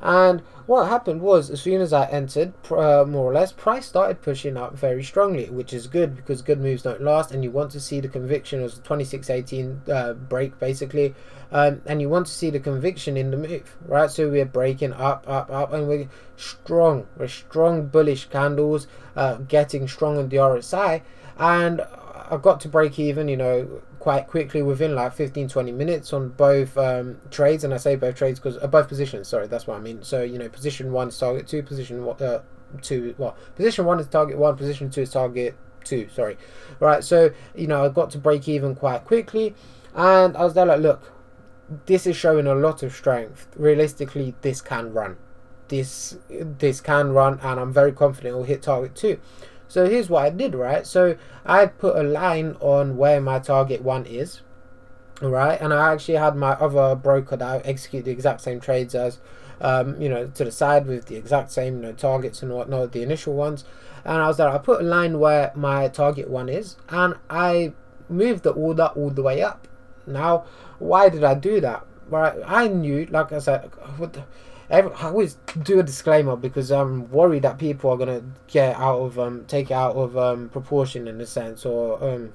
And 0.00 0.42
what 0.66 0.88
happened 0.88 1.20
was, 1.20 1.50
as 1.50 1.62
soon 1.62 1.80
as 1.80 1.92
I 1.92 2.06
entered, 2.06 2.52
uh, 2.70 3.04
more 3.06 3.30
or 3.30 3.32
less, 3.32 3.52
price 3.52 3.86
started 3.86 4.20
pushing 4.20 4.56
up 4.56 4.76
very 4.76 5.02
strongly, 5.02 5.48
which 5.48 5.72
is 5.72 5.86
good 5.86 6.16
because 6.16 6.42
good 6.42 6.60
moves 6.60 6.82
don't 6.82 7.00
last, 7.00 7.30
and 7.30 7.44
you 7.44 7.50
want 7.50 7.70
to 7.72 7.80
see 7.80 8.00
the 8.00 8.08
conviction 8.08 8.62
the 8.62 8.68
2618 8.68 9.82
uh, 9.90 10.12
break 10.14 10.58
basically, 10.58 11.14
um, 11.52 11.80
and 11.86 12.00
you 12.00 12.08
want 12.08 12.26
to 12.26 12.32
see 12.32 12.50
the 12.50 12.60
conviction 12.60 13.16
in 13.16 13.30
the 13.30 13.36
move, 13.36 13.76
right? 13.86 14.10
So 14.10 14.28
we're 14.28 14.44
breaking 14.44 14.92
up, 14.92 15.24
up, 15.28 15.50
up, 15.50 15.72
and 15.72 15.88
we're 15.88 16.08
strong, 16.36 17.06
we're 17.16 17.28
strong 17.28 17.86
bullish 17.86 18.28
candles, 18.28 18.86
uh, 19.14 19.36
getting 19.36 19.86
strong 19.86 20.18
on 20.18 20.28
the 20.28 20.36
RSI, 20.36 21.02
and 21.38 21.80
I 22.30 22.36
got 22.36 22.60
to 22.60 22.68
break 22.68 22.98
even, 22.98 23.28
you 23.28 23.36
know, 23.36 23.82
quite 24.06 24.28
quickly 24.28 24.62
within 24.62 24.94
like 24.94 25.12
15 25.12 25.48
20 25.48 25.72
minutes 25.72 26.12
on 26.12 26.28
both 26.28 26.78
um, 26.78 27.18
trades 27.32 27.64
and 27.64 27.74
i 27.74 27.76
say 27.76 27.96
both 27.96 28.14
trades 28.14 28.38
because 28.38 28.56
uh, 28.62 28.66
both 28.68 28.86
positions 28.86 29.26
sorry 29.26 29.48
that's 29.48 29.66
what 29.66 29.76
i 29.76 29.80
mean. 29.80 30.00
So 30.04 30.22
you 30.22 30.38
know 30.38 30.48
position 30.48 30.92
one 30.92 31.08
is 31.08 31.18
target 31.18 31.48
two 31.48 31.64
position 31.64 32.08
uh, 32.08 32.38
two 32.82 33.16
well 33.18 33.36
position 33.56 33.84
one 33.84 33.98
is 33.98 34.06
target 34.06 34.38
one 34.38 34.56
position 34.56 34.90
two 34.90 35.00
is 35.00 35.10
target 35.10 35.56
two 35.82 36.08
sorry. 36.14 36.38
Right 36.78 37.02
so 37.02 37.30
you 37.56 37.66
know 37.66 37.84
i 37.84 37.88
got 37.88 38.10
to 38.10 38.18
break 38.18 38.46
even 38.48 38.76
quite 38.76 39.04
quickly 39.04 39.56
and 39.92 40.36
i 40.36 40.44
was 40.44 40.54
there 40.54 40.66
like 40.66 40.78
look 40.78 41.12
this 41.86 42.06
is 42.06 42.16
showing 42.16 42.46
a 42.46 42.54
lot 42.54 42.84
of 42.84 42.92
strength. 42.92 43.48
Realistically 43.56 44.36
this 44.42 44.60
can 44.60 44.92
run. 44.92 45.16
This 45.66 46.16
this 46.30 46.80
can 46.80 47.10
run 47.10 47.40
and 47.42 47.58
i'm 47.58 47.72
very 47.72 47.90
confident 47.90 48.34
it 48.34 48.36
will 48.36 48.44
hit 48.44 48.62
target 48.62 48.94
two 48.94 49.18
so 49.68 49.88
here's 49.88 50.08
what 50.08 50.24
I 50.24 50.30
did, 50.30 50.54
right? 50.54 50.86
So 50.86 51.16
I 51.44 51.66
put 51.66 51.96
a 51.96 52.02
line 52.02 52.56
on 52.60 52.96
where 52.96 53.20
my 53.20 53.38
target 53.38 53.82
one 53.82 54.06
is, 54.06 54.42
right? 55.20 55.60
And 55.60 55.72
I 55.72 55.92
actually 55.92 56.16
had 56.16 56.36
my 56.36 56.52
other 56.52 56.94
broker 56.94 57.36
that 57.36 57.48
I 57.48 57.58
execute 57.58 58.04
the 58.04 58.10
exact 58.10 58.40
same 58.40 58.60
trades 58.60 58.94
as, 58.94 59.18
um, 59.60 60.00
you 60.00 60.08
know, 60.08 60.28
to 60.28 60.44
the 60.44 60.52
side 60.52 60.86
with 60.86 61.06
the 61.06 61.16
exact 61.16 61.50
same, 61.50 61.76
you 61.76 61.82
know, 61.82 61.92
targets 61.92 62.42
and 62.42 62.52
whatnot, 62.52 62.92
the 62.92 63.02
initial 63.02 63.34
ones. 63.34 63.64
And 64.04 64.22
I 64.22 64.28
was 64.28 64.36
there, 64.36 64.48
I 64.48 64.58
put 64.58 64.80
a 64.80 64.84
line 64.84 65.18
where 65.18 65.50
my 65.54 65.88
target 65.88 66.30
one 66.30 66.48
is, 66.48 66.76
and 66.88 67.14
I 67.28 67.72
moved 68.08 68.44
the 68.44 68.50
order 68.50 68.90
all 68.94 69.10
the 69.10 69.22
way 69.22 69.42
up. 69.42 69.66
Now, 70.06 70.44
why 70.78 71.08
did 71.08 71.24
I 71.24 71.34
do 71.34 71.60
that? 71.60 71.84
Right, 72.08 72.38
I 72.46 72.68
knew, 72.68 73.06
like 73.06 73.32
I 73.32 73.40
said, 73.40 73.64
what 73.96 74.12
the, 74.12 74.22
I 74.70 74.80
always 74.82 75.34
do 75.62 75.78
a 75.78 75.82
disclaimer 75.82 76.36
because 76.36 76.72
I'm 76.72 77.10
worried 77.10 77.42
that 77.42 77.58
people 77.58 77.90
are 77.90 77.96
gonna 77.96 78.22
get 78.48 78.76
out 78.76 78.98
of 78.98 79.18
um 79.18 79.44
take 79.46 79.70
it 79.70 79.74
out 79.74 79.94
of 79.94 80.16
um 80.16 80.48
proportion 80.48 81.06
in 81.06 81.20
a 81.20 81.26
sense 81.26 81.64
or 81.64 82.02
um 82.02 82.32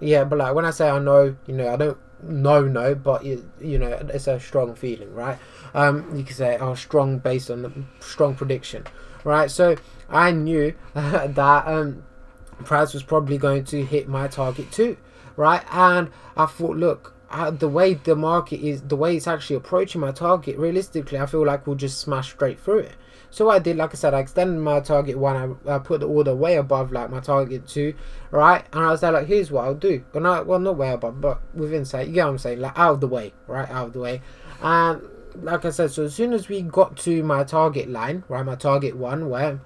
yeah 0.00 0.24
but 0.24 0.38
like 0.38 0.54
when 0.54 0.64
I 0.64 0.70
say 0.70 0.88
I 0.88 0.98
know 0.98 1.36
you 1.46 1.54
know 1.54 1.72
I 1.72 1.76
don't 1.76 1.98
know 2.22 2.62
no 2.62 2.94
but 2.94 3.24
it, 3.24 3.44
you 3.60 3.78
know 3.78 3.86
it's 3.86 4.26
a 4.26 4.40
strong 4.40 4.74
feeling 4.74 5.14
right? 5.14 5.38
Um 5.74 6.16
you 6.16 6.24
can 6.24 6.34
say 6.34 6.58
oh 6.58 6.74
strong 6.74 7.18
based 7.18 7.50
on 7.50 7.62
the 7.62 7.72
strong 8.00 8.34
prediction 8.34 8.84
right? 9.22 9.50
So 9.50 9.76
I 10.08 10.32
knew 10.32 10.74
that 10.94 11.68
um 11.68 12.02
price 12.64 12.92
was 12.94 13.02
probably 13.02 13.38
going 13.38 13.64
to 13.64 13.84
hit 13.84 14.08
my 14.08 14.26
target 14.26 14.72
two 14.72 14.96
right? 15.36 15.62
And 15.70 16.10
I 16.36 16.46
thought 16.46 16.76
look 16.76 17.13
the 17.50 17.68
way 17.68 17.94
the 17.94 18.14
market 18.14 18.60
is, 18.60 18.82
the 18.82 18.96
way 18.96 19.16
it's 19.16 19.26
actually 19.26 19.56
approaching 19.56 20.00
my 20.00 20.12
target, 20.12 20.58
realistically, 20.58 21.18
I 21.18 21.26
feel 21.26 21.44
like 21.44 21.66
we'll 21.66 21.76
just 21.76 21.98
smash 21.98 22.32
straight 22.32 22.60
through 22.60 22.80
it. 22.80 22.94
So 23.30 23.50
I 23.50 23.58
did, 23.58 23.76
like 23.76 23.90
I 23.90 23.94
said, 23.94 24.14
I 24.14 24.20
extended 24.20 24.60
my 24.60 24.78
target 24.78 25.18
one. 25.18 25.58
I, 25.66 25.74
I 25.74 25.78
put 25.80 25.98
the 25.98 26.06
order 26.06 26.34
way 26.34 26.54
above 26.54 26.92
like 26.92 27.10
my 27.10 27.18
target 27.18 27.66
two, 27.66 27.94
right? 28.30 28.64
And 28.72 28.84
I 28.84 28.90
was 28.90 29.02
like, 29.02 29.26
here's 29.26 29.50
what 29.50 29.64
I'll 29.64 29.74
do. 29.74 30.04
But 30.12 30.22
not, 30.22 30.46
well, 30.46 30.60
not 30.60 30.76
way 30.76 30.92
above, 30.92 31.20
but 31.20 31.40
within 31.52 31.84
sight. 31.84 32.06
You 32.06 32.14
get 32.14 32.26
what 32.26 32.30
I'm 32.30 32.38
saying? 32.38 32.60
Like 32.60 32.78
out 32.78 32.94
of 32.94 33.00
the 33.00 33.08
way, 33.08 33.32
right? 33.48 33.68
Out 33.68 33.88
of 33.88 33.92
the 33.92 33.98
way. 33.98 34.22
And 34.62 35.02
like 35.42 35.64
I 35.64 35.70
said, 35.70 35.90
so 35.90 36.04
as 36.04 36.14
soon 36.14 36.32
as 36.32 36.48
we 36.48 36.62
got 36.62 36.96
to 36.98 37.24
my 37.24 37.42
target 37.42 37.90
line, 37.90 38.22
right, 38.28 38.46
my 38.46 38.54
target 38.54 38.96
one, 38.96 39.28
where 39.28 39.60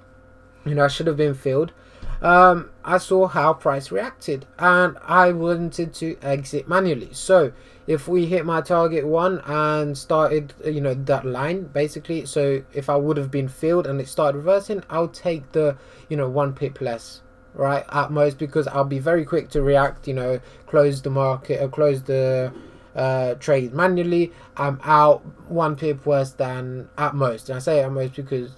you 0.64 0.74
know 0.74 0.86
I 0.86 0.88
should 0.88 1.06
have 1.06 1.18
been 1.18 1.34
filled 1.34 1.72
um, 2.20 2.70
I 2.84 2.98
saw 2.98 3.28
how 3.28 3.52
price 3.52 3.90
reacted 3.90 4.46
and 4.58 4.96
I 5.04 5.32
wanted 5.32 5.94
to 5.94 6.16
exit 6.22 6.68
manually. 6.68 7.10
So 7.12 7.52
if 7.86 8.08
we 8.08 8.26
hit 8.26 8.44
my 8.44 8.60
target 8.60 9.06
one 9.06 9.40
and 9.46 9.96
started, 9.96 10.52
you 10.64 10.80
know, 10.80 10.94
that 10.94 11.24
line 11.24 11.64
basically, 11.64 12.26
so 12.26 12.62
if 12.74 12.90
I 12.90 12.96
would 12.96 13.16
have 13.16 13.30
been 13.30 13.48
filled 13.48 13.86
and 13.86 14.00
it 14.00 14.08
started 14.08 14.38
reversing, 14.38 14.82
I'll 14.90 15.08
take 15.08 15.52
the, 15.52 15.76
you 16.08 16.16
know, 16.16 16.28
one 16.28 16.54
pip 16.54 16.80
less 16.80 17.22
right 17.54 17.84
at 17.90 18.10
most 18.10 18.38
because 18.38 18.66
I'll 18.68 18.84
be 18.84 18.98
very 18.98 19.24
quick 19.24 19.48
to 19.50 19.62
react, 19.62 20.06
you 20.06 20.14
know, 20.14 20.40
close 20.66 21.02
the 21.02 21.10
market 21.10 21.62
or 21.62 21.68
close 21.68 22.02
the 22.02 22.52
uh, 22.94 23.34
trade 23.34 23.72
manually. 23.72 24.32
I'm 24.56 24.80
out 24.82 25.24
one 25.48 25.76
pip 25.76 26.04
worse 26.04 26.32
than 26.32 26.88
at 26.98 27.14
most. 27.14 27.48
And 27.48 27.56
I 27.56 27.60
say 27.60 27.82
at 27.82 27.92
most 27.92 28.14
because, 28.14 28.52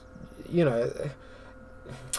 you 0.48 0.64
know, 0.64 0.90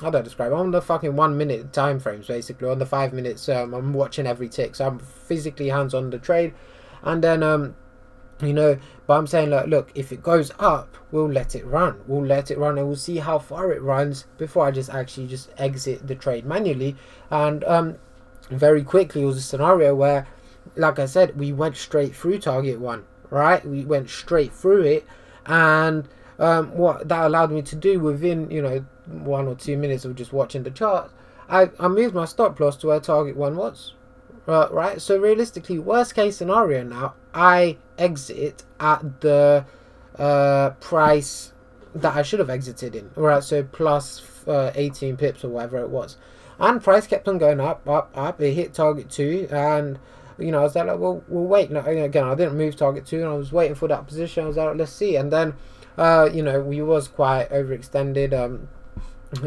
how 0.02 0.10
do 0.10 0.18
I 0.18 0.22
describe? 0.22 0.52
On 0.54 0.72
the 0.72 0.82
fucking 0.82 1.16
one 1.16 1.38
minute 1.38 1.72
time 1.72 2.00
frames, 2.00 2.28
basically, 2.28 2.68
on 2.68 2.80
the 2.80 2.86
five 2.86 3.14
minutes, 3.14 3.48
um, 3.48 3.74
I'm 3.74 3.94
watching 3.94 4.28
every 4.28 4.50
tick, 4.50 4.76
so 4.76 4.88
I'm 4.88 5.00
physically 5.00 5.70
hands 5.70 5.94
on 5.94 6.10
the 6.10 6.18
trade, 6.18 6.54
and 7.04 7.24
then 7.24 7.44
um, 7.44 7.76
you 8.42 8.54
know, 8.54 8.80
but 9.06 9.18
I'm 9.18 9.28
saying 9.28 9.52
like, 9.52 9.68
look, 9.68 9.92
if 9.96 10.12
it 10.12 10.24
goes 10.24 10.52
up, 10.60 10.98
we'll 11.12 11.30
let 11.30 11.56
it 11.56 11.66
run. 11.66 12.02
We'll 12.08 12.26
let 12.26 12.50
it 12.52 12.58
run, 12.58 12.78
and 12.78 12.88
we'll 12.88 12.96
see 12.96 13.18
how 13.18 13.40
far 13.40 13.72
it 13.72 13.82
runs 13.82 14.26
before 14.38 14.66
I 14.66 14.72
just 14.72 14.90
actually 14.90 15.28
just 15.28 15.50
exit 15.58 16.08
the 16.08 16.16
trade 16.16 16.46
manually, 16.46 16.96
and 17.30 17.64
um, 17.66 17.98
very 18.50 18.84
quickly 18.84 19.22
it 19.22 19.26
was 19.26 19.38
a 19.38 19.42
scenario 19.42 19.94
where, 19.94 20.28
like 20.76 21.00
I 21.00 21.06
said, 21.06 21.38
we 21.38 21.54
went 21.54 21.78
straight 21.78 22.16
through 22.16 22.40
target 22.40 22.80
one, 22.80 23.06
right? 23.30 23.64
We 23.66 23.86
went 23.86 24.10
straight 24.10 24.54
through 24.54 24.84
it, 24.84 25.06
and 25.46 26.08
um, 26.40 26.76
what 26.76 27.08
that 27.08 27.26
allowed 27.26 27.52
me 27.52 27.62
to 27.64 27.76
do 27.76 28.00
within 28.00 28.50
you 28.50 28.62
know 28.62 28.86
one 29.08 29.48
or 29.48 29.56
two 29.56 29.78
minutes 29.78 30.06
of 30.06 30.16
just 30.16 30.34
watching 30.34 30.64
the 30.64 30.72
chart, 30.72 31.12
I, 31.50 31.70
I 31.80 31.88
moved 31.88 32.16
my 32.16 32.26
stop 32.26 32.60
loss 32.60 32.78
to 32.78 32.88
where 32.88 33.00
target 33.00 33.36
one 33.36 33.56
was. 33.56 33.94
Uh, 34.48 34.68
right, 34.72 35.00
so 35.00 35.18
realistically, 35.18 35.78
worst 35.78 36.16
case 36.16 36.38
scenario 36.38 36.84
now, 36.84 37.14
I 37.34 37.78
exit 37.98 38.64
at 38.80 39.22
the 39.22 39.66
uh, 40.18 40.72
price 40.80 41.54
that 41.94 42.16
I 42.16 42.24
should 42.24 42.40
have 42.40 42.50
exited 42.50 42.96
in. 42.96 43.12
Right, 43.16 43.44
so 43.44 43.64
plus 43.64 44.48
uh, 44.48 44.72
18 44.74 45.18
pips 45.18 45.44
or 45.44 45.50
whatever 45.50 45.80
it 45.80 45.90
was. 45.90 46.18
And 46.60 46.84
price 46.84 47.08
kept 47.08 47.28
on 47.28 47.38
going 47.38 47.60
up, 47.60 47.88
up, 47.88 48.12
up. 48.16 48.42
It 48.42 48.54
hit 48.54 48.74
target 48.74 49.10
two, 49.10 49.48
and 49.52 50.00
you 50.38 50.52
know, 50.52 50.60
I 50.60 50.64
was 50.64 50.76
like, 50.76 50.86
well, 50.88 51.24
we'll 51.28 51.46
wait. 51.46 51.72
No, 51.72 51.80
again, 51.82 52.26
I 52.26 52.36
didn't 52.36 52.58
move 52.58 52.76
target 52.76 53.06
two, 53.06 53.18
and 53.18 53.30
I 53.30 53.34
was 53.34 53.52
waiting 53.52 53.76
for 53.76 53.88
that 53.88 54.08
position. 54.08 54.44
I 54.44 54.48
was 54.48 54.58
like, 54.58 54.76
let's 54.76 54.92
see. 54.92 55.16
And 55.16 55.32
then, 55.32 55.54
uh, 55.98 56.30
you 56.32 56.44
know, 56.44 56.62
we 56.62 56.82
was 56.82 57.08
quite 57.08 57.50
overextended. 57.50 58.34
Um, 58.34 58.70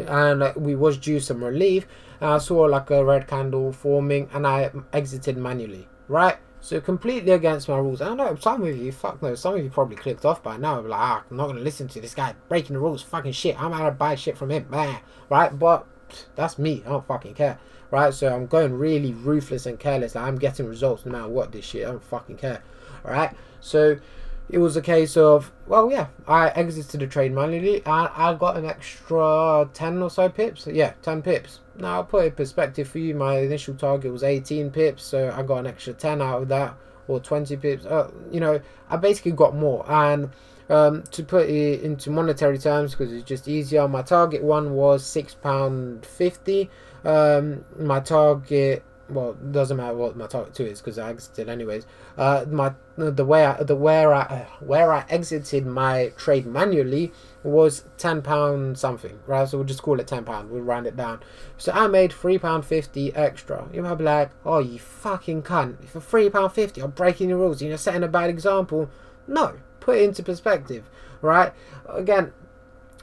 and 0.07 0.51
we 0.55 0.75
was 0.75 0.97
due 0.97 1.19
some 1.19 1.43
relief. 1.43 1.85
And 2.19 2.31
I 2.31 2.37
saw 2.39 2.61
like 2.61 2.89
a 2.89 3.05
red 3.05 3.27
candle 3.27 3.71
forming 3.71 4.29
and 4.33 4.47
I 4.47 4.71
exited 4.93 5.37
manually 5.37 5.87
right? 6.07 6.37
So 6.61 6.81
completely 6.81 7.31
against 7.31 7.69
my 7.69 7.77
rules. 7.77 8.01
I 8.01 8.13
know 8.15 8.35
some 8.35 8.63
of 8.63 8.75
you 8.75 8.91
fuck 8.91 9.21
no 9.21 9.35
some 9.35 9.55
of 9.55 9.63
you 9.63 9.69
probably 9.69 9.95
clicked 9.95 10.25
off 10.25 10.41
by 10.41 10.57
now 10.57 10.79
like 10.81 10.99
ah, 10.99 11.23
I'm 11.29 11.37
not 11.37 11.47
gonna 11.47 11.59
listen 11.59 11.87
to 11.89 12.01
this 12.01 12.15
guy 12.15 12.33
breaking 12.49 12.73
the 12.73 12.79
rules 12.79 13.03
fucking 13.03 13.33
shit. 13.33 13.61
I'm 13.61 13.73
out 13.73 13.85
to 13.85 13.91
buy 13.91 14.15
shit 14.15 14.37
from 14.37 14.51
him. 14.51 14.67
Man 14.69 14.99
right? 15.29 15.57
But 15.57 15.85
that's 16.35 16.57
me 16.57 16.83
I 16.85 16.89
don't 16.89 17.05
fucking 17.05 17.35
care 17.35 17.59
right? 17.91 18.13
So 18.13 18.33
I'm 18.33 18.47
going 18.47 18.73
really 18.73 19.13
ruthless 19.13 19.65
and 19.65 19.79
careless. 19.79 20.15
Like 20.15 20.25
I'm 20.25 20.37
getting 20.37 20.67
results 20.67 21.05
no 21.05 21.11
matter 21.11 21.27
what 21.27 21.51
this 21.51 21.65
shit 21.65 21.87
I 21.87 21.91
don't 21.91 22.03
fucking 22.03 22.37
care 22.37 22.63
right? 23.03 23.35
So 23.61 23.97
it 24.49 24.59
was 24.59 24.75
a 24.77 24.81
case 24.81 25.17
of 25.17 25.51
well 25.67 25.89
yeah 25.91 26.07
i 26.27 26.49
exited 26.49 26.99
the 27.01 27.07
trade 27.07 27.33
manually 27.33 27.77
and 27.77 28.09
i 28.15 28.33
got 28.33 28.57
an 28.57 28.65
extra 28.65 29.67
10 29.73 30.01
or 30.01 30.09
so 30.09 30.29
pips. 30.29 30.67
Yeah 30.67 30.93
10 31.01 31.21
pips. 31.21 31.59
Now 31.77 31.95
i'll 31.95 32.03
put 32.03 32.25
in 32.25 32.31
perspective 32.33 32.87
for 32.87 32.99
you 32.99 33.15
my 33.15 33.39
initial 33.39 33.75
target 33.75 34.11
was 34.11 34.23
18 34.23 34.71
pips 34.71 35.03
so 35.03 35.33
i 35.35 35.41
got 35.43 35.59
an 35.59 35.67
extra 35.67 35.93
10 35.93 36.21
out 36.21 36.43
of 36.43 36.47
that 36.49 36.75
or 37.07 37.19
20 37.19 37.55
pips. 37.57 37.85
Uh, 37.85 38.11
you 38.31 38.39
know 38.39 38.59
i 38.89 38.97
basically 38.97 39.31
got 39.31 39.55
more. 39.55 39.85
And 39.91 40.29
um, 40.67 41.03
to 41.11 41.23
put 41.23 41.47
it 41.47 41.81
into 41.81 42.09
monetary 42.09 42.57
terms 42.57 42.91
because 42.91 43.13
it's 43.13 43.23
just 43.23 43.47
easier 43.47 43.87
my 43.87 44.01
target 44.01 44.41
one 44.41 44.73
was 44.73 45.05
six 45.05 45.35
pound 45.35 46.03
50 46.05 46.69
um, 47.03 47.63
my 47.77 47.99
target 47.99 48.83
well, 49.07 49.31
it 49.31 49.51
doesn't 49.51 49.77
matter 49.77 49.95
what 49.95 50.15
my 50.15 50.25
target 50.25 50.55
two 50.55 50.65
is 50.65 50.81
because 50.81 50.97
I 50.97 51.09
exited 51.09 51.47
anyways. 51.47 51.85
Uh, 52.17 52.45
my 52.49 52.73
the 52.97 53.25
way 53.25 53.45
I, 53.45 53.61
the 53.61 53.75
where 53.75 54.13
I 54.13 54.47
where 54.59 54.91
I 54.91 55.05
exited 55.09 55.65
my 55.65 56.11
trade 56.17 56.45
manually 56.45 57.11
was 57.43 57.85
ten 57.97 58.21
pound 58.21 58.79
something, 58.79 59.19
right? 59.27 59.47
So 59.47 59.57
we'll 59.57 59.67
just 59.67 59.83
call 59.83 59.99
it 59.99 60.07
ten 60.07 60.23
pound. 60.25 60.49
We'll 60.49 60.61
round 60.61 60.87
it 60.87 60.97
down. 60.97 61.19
So 61.57 61.71
I 61.71 61.87
made 61.87 62.13
three 62.13 62.39
pound 62.39 62.65
fifty 62.65 63.13
extra. 63.15 63.67
You 63.71 63.83
might 63.83 63.95
be 63.95 64.05
like, 64.05 64.31
oh, 64.43 64.59
you 64.59 64.79
fucking 64.79 65.43
cunt! 65.43 65.87
For 65.87 66.01
three 66.01 66.29
pound 66.29 66.53
fifty, 66.53 66.81
I'm 66.81 66.91
breaking 66.91 67.29
the 67.29 67.35
rules. 67.35 67.61
You're 67.61 67.77
setting 67.77 68.03
a 68.03 68.07
bad 68.07 68.29
example. 68.29 68.89
No, 69.27 69.57
put 69.79 69.97
it 69.97 70.03
into 70.03 70.23
perspective, 70.23 70.89
right? 71.21 71.53
Again, 71.87 72.33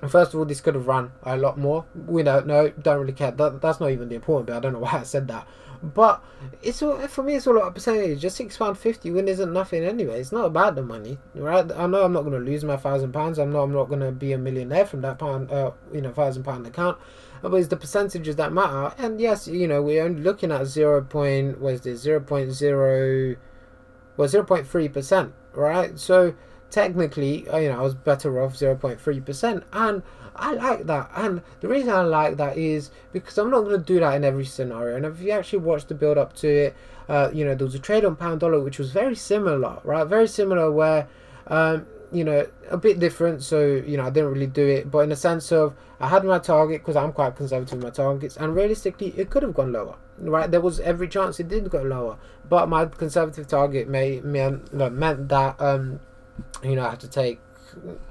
First 0.09 0.35
of 0.35 0.41
all, 0.41 0.45
this 0.45 0.61
could 0.61 0.75
have 0.75 0.89
run 0.89 1.13
a 1.23 1.37
lot 1.37 1.57
more. 1.57 1.85
We 1.95 2.25
don't 2.25 2.45
know. 2.45 2.71
Don't 2.71 2.99
really 2.99 3.13
care. 3.13 3.31
That, 3.31 3.61
that's 3.61 3.79
not 3.79 3.91
even 3.91 4.09
the 4.09 4.17
important 4.17 4.49
bit. 4.49 4.57
I 4.57 4.61
don't 4.61 4.73
know 4.73 4.81
why 4.81 4.99
I 4.99 5.03
said 5.05 5.29
that. 5.29 5.47
But 5.83 6.23
it's 6.63 6.81
all 6.81 6.97
for 7.09 7.25
me. 7.25 7.35
It's 7.35 7.47
all 7.47 7.57
about 7.57 7.75
percentage. 7.75 8.21
Just 8.21 8.37
six 8.37 8.57
pound 8.57 8.79
fifty 8.79 9.11
win 9.11 9.27
isn't 9.27 9.53
nothing 9.53 9.83
anyway. 9.83 10.21
It's 10.21 10.31
not 10.31 10.45
about 10.45 10.77
the 10.77 10.83
money, 10.83 11.19
right? 11.35 11.69
I 11.73 11.87
know 11.87 12.05
I'm 12.05 12.13
not 12.13 12.23
going 12.23 12.39
to 12.39 12.51
lose 12.51 12.63
my 12.63 12.77
thousand 12.77 13.13
pounds. 13.13 13.41
I 13.41 13.45
know 13.47 13.63
I'm 13.63 13.73
not 13.73 13.89
going 13.89 14.01
to 14.01 14.13
be 14.13 14.33
a 14.33 14.39
millionaire 14.39 14.87
from 14.87 15.01
that 15.01 15.19
pound, 15.19 15.51
uh, 15.51 15.73
you 15.93 16.01
know, 16.01 16.13
thousand 16.13 16.45
pound 16.45 16.67
account. 16.67 16.99
But 17.43 17.55
it's 17.55 17.67
the 17.67 17.77
percentages 17.77 18.37
that 18.37 18.53
matter. 18.53 18.95
And 18.97 19.21
yes, 19.21 19.49
you 19.49 19.67
know, 19.67 19.83
we're 19.83 20.05
only 20.05 20.23
looking 20.23 20.53
at 20.53 20.67
zero 20.67 21.03
point. 21.03 21.61
What 21.61 21.75
is 21.75 21.81
this? 21.81 22.01
Zero 22.01 22.21
point 22.21 22.53
zero. 22.53 23.35
Well, 24.17 24.29
zero 24.29 24.45
point 24.45 24.69
three 24.69 24.89
percent, 24.89 25.33
right? 25.53 25.99
So 25.99 26.35
technically, 26.73 27.47
uh, 27.49 27.59
you 27.59 27.69
know, 27.69 27.79
I 27.79 27.83
was 27.83 27.95
better 27.95 28.43
off 28.43 28.57
zero 28.57 28.75
point 28.75 29.01
three 29.01 29.21
percent, 29.21 29.63
and 29.73 30.03
I 30.35 30.55
like 30.55 30.87
that. 30.87 31.11
And 31.15 31.43
the 31.61 31.69
reason 31.69 31.91
I 31.91 32.01
like 32.03 32.39
that 32.39 32.57
is 32.57 32.91
because 33.13 33.39
I'm 33.39 33.51
not 33.51 33.61
going 33.61 33.79
to 33.79 33.85
do 33.85 34.01
that 34.01 34.15
in 34.15 34.25
every 34.25 34.47
scenario. 34.47 34.97
And 34.97 35.05
if 35.05 35.21
you 35.21 35.31
actually 35.31 35.61
watch 35.61 35.87
the 35.87 35.95
build 35.95 36.19
up 36.19 36.33
to 36.37 36.49
it, 36.49 36.77
uh, 37.09 37.31
you 37.33 37.45
know, 37.45 37.55
there 37.55 37.67
was 37.67 37.75
a 37.75 37.79
trade 37.79 38.05
on 38.05 38.17
pound 38.17 38.41
dollar 38.41 38.59
which 38.59 38.79
was 38.79 38.91
very 38.93 39.15
similar, 39.15 39.79
right? 39.85 40.07
Very 40.07 40.27
similar 40.27 40.73
where, 40.73 41.07
um, 41.49 41.87
you 42.11 42.25
know, 42.25 42.47
a 42.71 42.79
bit 42.79 42.99
different. 42.99 43.43
So, 43.43 43.63
you 43.63 43.99
know, 43.99 44.05
I 44.05 44.11
didn't 44.11 44.33
really 44.33 44.47
do 44.47 44.67
it. 44.67 44.91
But 44.91 45.01
in 45.01 45.11
the 45.11 45.17
sense 45.17 45.53
of 45.53 45.75
I 46.01 46.09
had 46.09 46.25
my 46.25 46.39
target 46.39 46.81
because 46.81 46.97
I'm 46.97 47.13
quite 47.13 47.37
conservative 47.37 47.77
with 47.77 47.85
my 47.85 47.91
targets. 47.91 48.39
And 48.39 48.57
realistically, 48.57 49.13
it 49.17 49.29
could 49.29 49.43
have 49.43 49.55
gone 49.55 49.73
lower, 49.73 49.97
right? 50.19 50.51
There 50.51 50.63
was 50.63 50.81
every 50.81 51.09
chance 51.09 51.39
it 51.39 51.49
did 51.49 51.69
go 51.69 51.83
lower. 51.83 52.17
But 52.49 52.69
my 52.71 52.87
conservative 52.87 53.47
target 53.47 53.87
may, 53.87 54.21
meant, 54.21 54.73
meant 54.73 55.29
that, 55.29 55.61
um, 55.61 56.01
you 56.63 56.77
know, 56.77 56.87
I 56.87 56.91
had 56.91 57.01
to 57.01 57.09
take 57.09 57.41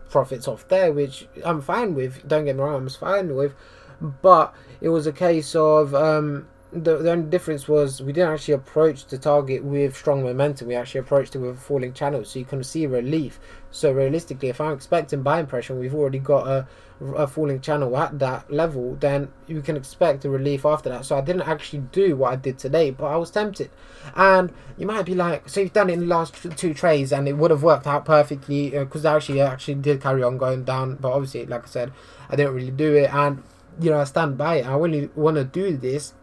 profits 0.10 0.48
off 0.48 0.68
there, 0.68 0.92
which 0.92 1.28
I'm 1.44 1.62
fine 1.62 1.96
with. 1.96 2.28
Don't 2.28 2.46
get 2.46 2.56
me 2.56 2.62
wrong, 2.62 2.76
I'm 2.76 2.90
fine 2.90 3.36
with. 3.36 3.54
But 4.00 4.54
it 4.80 4.90
was 4.90 5.06
a 5.08 5.14
case 5.14 5.56
of 5.56 5.94
um, 5.94 6.48
the, 6.74 6.98
the 6.98 7.12
only 7.12 7.30
difference 7.30 7.68
was 7.68 8.02
we 8.02 8.14
didn't 8.14 8.34
actually 8.34 8.54
approach 8.56 9.06
the 9.06 9.18
target 9.18 9.64
with 9.64 9.96
strong 9.96 10.24
momentum. 10.24 10.68
We 10.68 10.76
actually 10.76 11.02
approached 11.02 11.36
it 11.36 11.40
with 11.40 11.58
a 11.58 11.60
falling 11.60 11.94
channel, 11.94 12.24
so 12.24 12.40
you 12.40 12.46
can 12.46 12.64
see 12.64 12.88
relief. 12.88 13.40
So 13.72 13.92
realistically, 13.92 14.50
if 14.50 14.62
I'm 14.62 14.74
expecting 14.74 15.22
buying 15.22 15.48
pressure, 15.48 15.76
we've 15.76 15.96
already 15.96 16.20
got 16.20 16.48
a, 16.48 16.68
a 17.16 17.26
falling 17.26 17.60
channel 17.62 17.98
at 17.98 18.20
that 18.20 18.52
level, 18.52 18.96
then 18.96 19.30
you 19.48 19.62
can 19.62 19.76
expect 19.76 20.24
a 20.24 20.30
relief 20.30 20.66
after 20.66 20.90
that. 20.90 21.06
So 21.06 21.18
I 21.18 21.22
didn't 21.22 21.44
actually 21.44 21.84
do 21.92 22.16
what 22.16 22.34
I 22.34 22.36
did 22.36 22.60
today, 22.60 22.92
but 22.92 23.06
I 23.06 23.18
was 23.18 23.32
tempted. 23.32 23.70
And 24.16 24.54
you 24.78 24.86
might 24.86 25.06
be 25.06 25.16
like, 25.16 25.50
so 25.50 25.62
you've 25.62 25.74
done 25.74 25.90
it 25.90 25.94
in 25.94 26.02
the 26.02 26.06
last 26.06 26.36
two 26.58 26.74
trades, 26.74 27.12
and 27.12 27.28
it 27.28 27.34
would 27.34 27.52
have 27.52 27.64
worked 27.64 27.88
out 27.88 28.06
perfectly 28.06 28.70
because 28.70 29.06
uh, 29.06 29.16
actually, 29.16 29.42
I 29.42 29.52
actually 29.52 29.76
did 29.76 30.02
carry 30.02 30.24
on 30.24 30.38
going 30.38 30.64
down. 30.64 30.96
But 30.96 31.12
obviously, 31.12 31.46
like 31.46 31.64
I 31.64 31.68
said, 31.68 31.92
I 32.30 32.36
didn't 32.36 32.54
really 32.54 32.72
do 32.72 32.96
it, 32.96 33.14
and 33.14 33.44
you 33.80 33.90
know, 33.90 34.00
I 34.00 34.04
stand 34.04 34.38
by 34.38 34.56
it. 34.56 34.68
I 34.68 34.76
really 34.78 35.10
want 35.16 35.38
to 35.38 35.44
do 35.44 35.76
this 35.76 36.14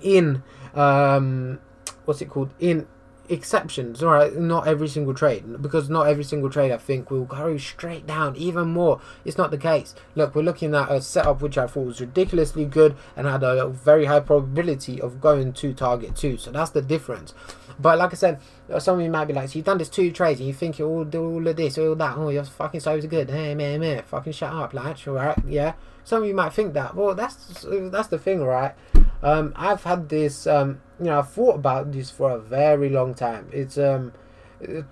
in 0.00 0.42
um, 0.74 1.60
what's 2.04 2.20
it 2.20 2.28
called 2.28 2.50
in 2.58 2.86
exceptions. 3.32 4.02
All 4.02 4.10
right 4.10 4.34
not 4.36 4.66
every 4.66 4.88
single 4.88 5.14
trade 5.14 5.62
because 5.62 5.88
not 5.88 6.06
every 6.06 6.24
single 6.24 6.50
trade 6.50 6.70
i 6.70 6.76
think 6.76 7.10
will 7.10 7.24
go 7.24 7.56
straight 7.56 8.06
down 8.06 8.36
even 8.36 8.68
more. 8.68 9.00
It's 9.24 9.38
not 9.38 9.50
the 9.50 9.58
case. 9.58 9.94
Look 10.14 10.34
we're 10.34 10.42
looking 10.42 10.74
at 10.74 10.90
a 10.90 11.00
setup 11.00 11.40
which 11.40 11.58
i 11.58 11.66
thought 11.66 11.86
was 11.86 12.00
ridiculously 12.00 12.64
good 12.64 12.96
and 13.16 13.26
had 13.26 13.42
a 13.42 13.68
very 13.68 14.04
high 14.04 14.20
probability 14.20 15.00
of 15.00 15.20
going 15.20 15.52
to 15.54 15.72
target 15.72 16.16
two. 16.16 16.36
So 16.36 16.50
that's 16.50 16.70
the 16.70 16.82
difference. 16.82 17.34
But 17.78 17.98
like 17.98 18.12
i 18.12 18.16
said 18.16 18.40
uh, 18.70 18.78
some 18.78 18.98
of 18.98 19.04
you 19.04 19.10
might 19.10 19.24
be 19.26 19.34
like 19.34 19.48
so 19.48 19.56
you've 19.56 19.66
done 19.66 19.78
this 19.78 19.88
two 19.88 20.12
trades 20.12 20.40
and 20.40 20.46
you 20.46 20.54
think 20.54 20.78
you 20.78 20.86
all 20.86 21.04
do 21.04 21.22
all 21.24 21.46
of 21.46 21.56
this 21.56 21.78
all 21.78 21.94
that. 21.94 22.16
Oh 22.16 22.28
you're 22.28 22.44
fucking 22.44 22.80
so 22.80 23.00
good. 23.00 23.30
Hey 23.30 23.54
man 23.54 23.80
man 23.80 24.02
fucking 24.02 24.32
shut 24.32 24.52
up 24.52 24.74
like 24.74 25.06
all 25.08 25.14
right? 25.14 25.38
yeah. 25.46 25.74
Some 26.04 26.22
of 26.22 26.28
you 26.28 26.34
might 26.34 26.52
think 26.52 26.74
that. 26.74 26.94
Well 26.94 27.14
that's 27.14 27.64
that's 27.90 28.08
the 28.08 28.18
thing 28.18 28.42
right 28.42 28.74
um, 29.22 29.52
I've 29.56 29.84
had 29.84 30.08
this, 30.08 30.46
um, 30.46 30.80
you 30.98 31.06
know, 31.06 31.20
I've 31.20 31.30
thought 31.30 31.54
about 31.54 31.92
this 31.92 32.10
for 32.10 32.30
a 32.32 32.38
very 32.38 32.88
long 32.88 33.14
time. 33.14 33.48
It's, 33.52 33.78
um, 33.78 34.12
it, 34.60 34.84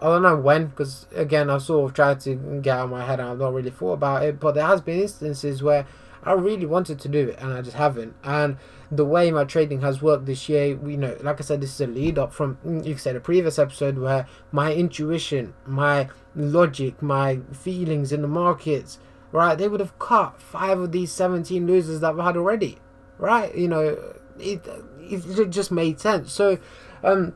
I 0.00 0.06
don't 0.06 0.22
know 0.22 0.36
when, 0.36 0.66
because 0.66 1.06
again, 1.14 1.48
I've 1.48 1.62
sort 1.62 1.88
of 1.88 1.94
tried 1.94 2.20
to 2.20 2.34
get 2.62 2.76
out 2.76 2.84
of 2.84 2.90
my 2.90 3.04
head 3.04 3.20
and 3.20 3.28
I've 3.28 3.38
not 3.38 3.54
really 3.54 3.70
thought 3.70 3.94
about 3.94 4.24
it. 4.24 4.40
But 4.40 4.54
there 4.54 4.66
has 4.66 4.80
been 4.80 5.00
instances 5.00 5.62
where 5.62 5.86
I 6.24 6.32
really 6.32 6.66
wanted 6.66 6.98
to 7.00 7.08
do 7.08 7.28
it 7.28 7.38
and 7.38 7.52
I 7.52 7.62
just 7.62 7.76
haven't. 7.76 8.14
And 8.24 8.56
the 8.90 9.04
way 9.04 9.30
my 9.30 9.44
trading 9.44 9.82
has 9.82 10.02
worked 10.02 10.26
this 10.26 10.48
year, 10.48 10.66
you 10.66 10.96
know, 10.96 11.16
like 11.20 11.40
I 11.40 11.44
said, 11.44 11.60
this 11.60 11.74
is 11.74 11.80
a 11.80 11.86
lead 11.86 12.18
up 12.18 12.32
from 12.32 12.58
you 12.82 12.96
said 12.96 13.14
a 13.14 13.20
previous 13.20 13.58
episode 13.58 13.98
where 13.98 14.26
my 14.50 14.74
intuition, 14.74 15.54
my 15.64 16.08
logic, 16.34 17.00
my 17.00 17.38
feelings 17.52 18.10
in 18.10 18.20
the 18.20 18.28
markets, 18.28 18.98
right, 19.30 19.56
they 19.56 19.68
would 19.68 19.80
have 19.80 19.96
cut 20.00 20.42
five 20.42 20.80
of 20.80 20.90
these 20.90 21.12
17 21.12 21.68
losers 21.68 22.00
that 22.00 22.10
I've 22.10 22.24
had 22.24 22.36
already 22.36 22.78
right? 23.20 23.54
You 23.54 23.68
know, 23.68 24.14
it 24.38 24.66
it 24.98 25.50
just 25.50 25.70
made 25.70 26.00
sense. 26.00 26.32
So, 26.32 26.58
um, 27.04 27.34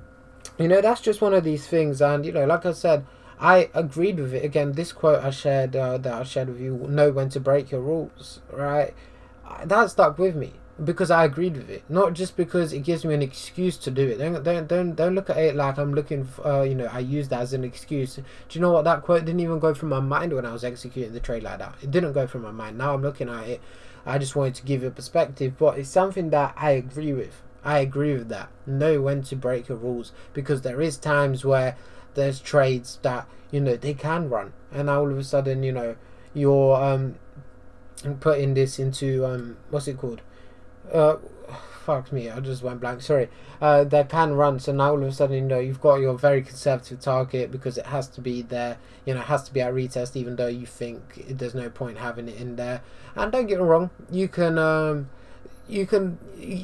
you 0.59 0.69
know, 0.69 0.81
that's 0.81 1.01
just 1.01 1.21
one 1.21 1.35
of 1.35 1.45
these 1.45 1.67
things, 1.67 2.01
and 2.01 2.25
you 2.25 2.33
know, 2.33 2.45
like 2.45 2.67
I 2.67 2.73
said. 2.73 3.07
I 3.37 3.69
agreed 3.75 4.21
with 4.21 4.33
it. 4.33 4.45
Again, 4.45 4.73
this 4.73 4.93
quote 4.93 5.23
I 5.23 5.31
shared 5.31 5.75
uh, 5.75 5.99
that 5.99 6.15
I 6.15 6.23
shared 6.23 6.49
with 6.49 6.61
you: 6.61 6.87
"Know 6.89 7.11
when 7.11 7.29
to 7.31 7.41
break 7.41 7.73
your 7.73 7.81
rules." 7.81 8.41
Right, 8.51 8.95
that 9.65 9.91
stuck 9.91 10.19
with 10.19 10.37
me 10.37 10.53
because 10.83 11.11
I 11.11 11.25
agreed 11.25 11.57
with 11.57 11.71
it, 11.71 11.85
not 11.89 12.15
just 12.15 12.37
because 12.37 12.73
it 12.73 12.81
gives 12.81 13.05
me 13.05 13.15
an 13.15 13.23
excuse 13.23 13.77
to 13.79 13.91
do 13.91 14.09
it. 14.09 14.19
Don't 14.19 14.43
don't 14.43 14.67
don't, 14.67 14.95
don't 14.95 15.15
look 15.15 15.31
at 15.31 15.37
it 15.37 15.55
like 15.55 15.79
I'm 15.79 15.95
looking. 15.95 16.25
For, 16.25 16.47
uh, 16.47 16.63
you 16.63 16.75
know, 16.75 16.89
I 16.91 17.01
use 17.01 17.29
that 17.29 17.41
as 17.41 17.53
an 17.53 17.65
excuse. 17.65 18.17
Do 18.17 18.23
you 18.51 18.61
know 18.61 18.73
what 18.73 18.85
that 18.85 19.03
quote 19.03 19.25
didn't 19.25 19.41
even 19.41 19.59
go 19.59 19.75
through 19.75 19.89
my 19.89 20.01
mind 20.01 20.33
when 20.33 20.47
I 20.47 20.53
was 20.53 20.65
executing 20.65 21.13
the 21.13 21.21
trade 21.21 21.43
like 21.43 21.59
that? 21.59 21.75
It 21.83 21.91
didn't 21.91 22.13
go 22.13 22.27
through 22.27 22.43
my 22.43 22.51
mind. 22.51 22.79
Now 22.79 22.95
I'm 22.95 23.03
looking 23.03 23.29
at 23.29 23.49
it 23.49 23.61
I 24.07 24.19
just 24.19 24.37
wanted 24.37 24.55
to 24.57 24.65
give 24.65 24.83
you 24.83 24.89
a 24.89 24.93
perspective, 24.93 25.55
but 25.59 25.79
it's 25.79 25.89
something 25.89 26.31
that 26.31 26.55
I 26.57 26.71
agree 26.73 27.13
with. 27.13 27.43
I 27.65 27.79
agree 27.79 28.13
with 28.13 28.29
that. 28.29 28.51
Know 28.67 29.01
when 29.01 29.23
to 29.23 29.37
break 29.37 29.69
your 29.69 29.79
rules 29.79 30.13
because 30.35 30.63
there 30.63 30.83
is 30.83 30.99
times 30.99 31.45
where 31.45 31.77
there's 32.15 32.41
trades 32.41 32.99
that 33.03 33.27
you 33.51 33.61
know 33.61 33.77
they 33.77 33.95
can 33.95 34.29
run, 34.29 34.53
and 34.73 34.91
all 34.91 35.11
of 35.11 35.17
a 35.17 35.25
sudden 35.25 35.63
you 35.63 35.73
know 35.73 35.97
you're 36.35 36.77
um 36.77 37.17
putting 38.21 38.55
this 38.55 38.79
into 38.79 39.25
um 39.25 39.57
what's 39.71 39.89
it 39.89 39.97
called 39.97 40.21
uh 40.93 41.17
fuck 41.85 42.13
me, 42.13 42.31
I 42.31 42.41
just 42.41 42.63
went 42.63 42.81
blank. 42.81 43.03
Sorry. 43.03 43.29
Uh, 43.61 43.85
they 43.85 44.05
can 44.05 44.35
run, 44.35 44.59
so 44.59 44.73
now 44.73 44.91
all 44.91 45.03
of 45.03 45.09
a 45.09 45.13
sudden, 45.13 45.37
you 45.37 45.43
know, 45.43 45.59
you've 45.59 45.81
got 45.81 45.97
your 45.97 46.19
very 46.19 46.43
conservative 46.43 47.01
target 47.01 47.51
because 47.51 47.77
it 47.77 47.87
has 47.87 48.09
to 48.09 48.21
be 48.21 48.43
there. 48.43 48.79
You 49.05 49.15
know, 49.15 49.21
it 49.21 49.27
has 49.27 49.43
to 49.45 49.53
be 49.53 49.61
at 49.61 49.73
retest, 49.73 50.17
even 50.17 50.37
though 50.37 50.47
you 50.47 50.67
think 50.67 51.25
there's 51.29 51.55
no 51.55 51.69
point 51.69 51.99
having 51.99 52.29
it 52.29 52.37
in 52.37 52.57
there. 52.57 52.81
And 53.15 53.31
don't 53.31 53.47
get 53.47 53.59
me 53.59 53.65
wrong, 53.65 53.91
you 54.11 54.29
can. 54.29 54.59
Um, 54.59 55.11
you 55.67 55.87
can 55.87 56.19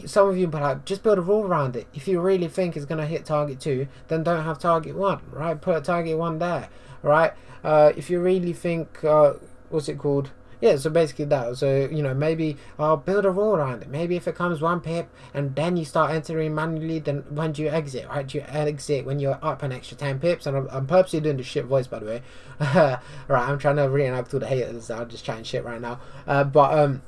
some 0.07 0.29
of 0.29 0.37
you 0.37 0.47
but 0.47 0.61
like 0.61 0.85
just 0.85 1.03
build 1.03 1.17
a 1.17 1.23
rule 1.23 1.47
around 1.47 1.75
it 1.75 1.87
if 1.95 2.07
you 2.07 2.21
really 2.21 2.49
think 2.49 2.77
it's 2.77 2.85
going 2.85 3.01
to 3.01 3.07
hit 3.07 3.25
target 3.25 3.59
2 3.59 3.89
then 4.09 4.23
don't 4.23 4.45
have 4.45 4.59
target 4.59 4.95
1 4.95 5.23
right 5.33 5.59
put 5.59 5.75
a 5.75 5.81
target 5.81 6.19
1 6.19 6.39
there 6.39 6.69
right 7.03 7.33
uh, 7.65 7.93
if 7.97 8.11
you 8.11 8.21
really 8.21 8.53
think 8.53 9.03
uh, 9.03 9.33
what's 9.71 9.89
it 9.89 9.97
called 9.97 10.31
yeah, 10.61 10.77
so 10.77 10.91
basically 10.91 11.25
that. 11.27 11.57
So, 11.57 11.89
you 11.91 12.03
know, 12.03 12.15
maybe 12.15 12.57
I'll 12.79 12.97
build 12.97 13.25
a 13.25 13.31
rule 13.31 13.57
around 13.57 13.83
it. 13.83 13.89
Maybe 13.89 14.17
if 14.17 14.29
it 14.29 14.35
comes 14.35 14.61
one 14.61 14.81
pip 14.81 15.09
and 15.33 15.55
then 15.55 15.77
you 15.77 15.85
start 15.85 16.11
entering 16.13 16.55
manually, 16.55 16.99
then 16.99 17.25
when 17.31 17.53
do 17.53 17.63
you 17.63 17.69
exit? 17.69 18.09
Right? 18.09 18.27
Do 18.27 18.39
you 18.39 18.45
exit 18.47 19.05
when 19.05 19.19
you're 19.19 19.39
up 19.43 19.63
an 19.63 19.73
extra 19.73 19.97
10 19.97 20.21
pips? 20.21 20.47
And 20.47 20.57
I'm, 20.57 20.69
I'm 20.71 20.87
purposely 20.87 21.21
doing 21.21 21.37
the 21.37 21.43
shit 21.43 21.65
voice, 21.65 21.87
by 21.87 21.99
the 21.99 22.07
way. 22.07 22.23
right, 22.61 23.01
I'm 23.29 23.59
trying 23.59 23.77
to 23.77 23.89
reenact 23.89 24.35
all 24.35 24.41
the 24.41 24.47
haters. 24.47 24.91
I'll 24.91 25.07
just 25.07 25.25
chatting 25.25 25.45
shit 25.45 25.65
right 25.65 25.81
now. 25.81 26.01
Uh, 26.27 26.45
but, 26.45 26.79
um, 26.79 27.03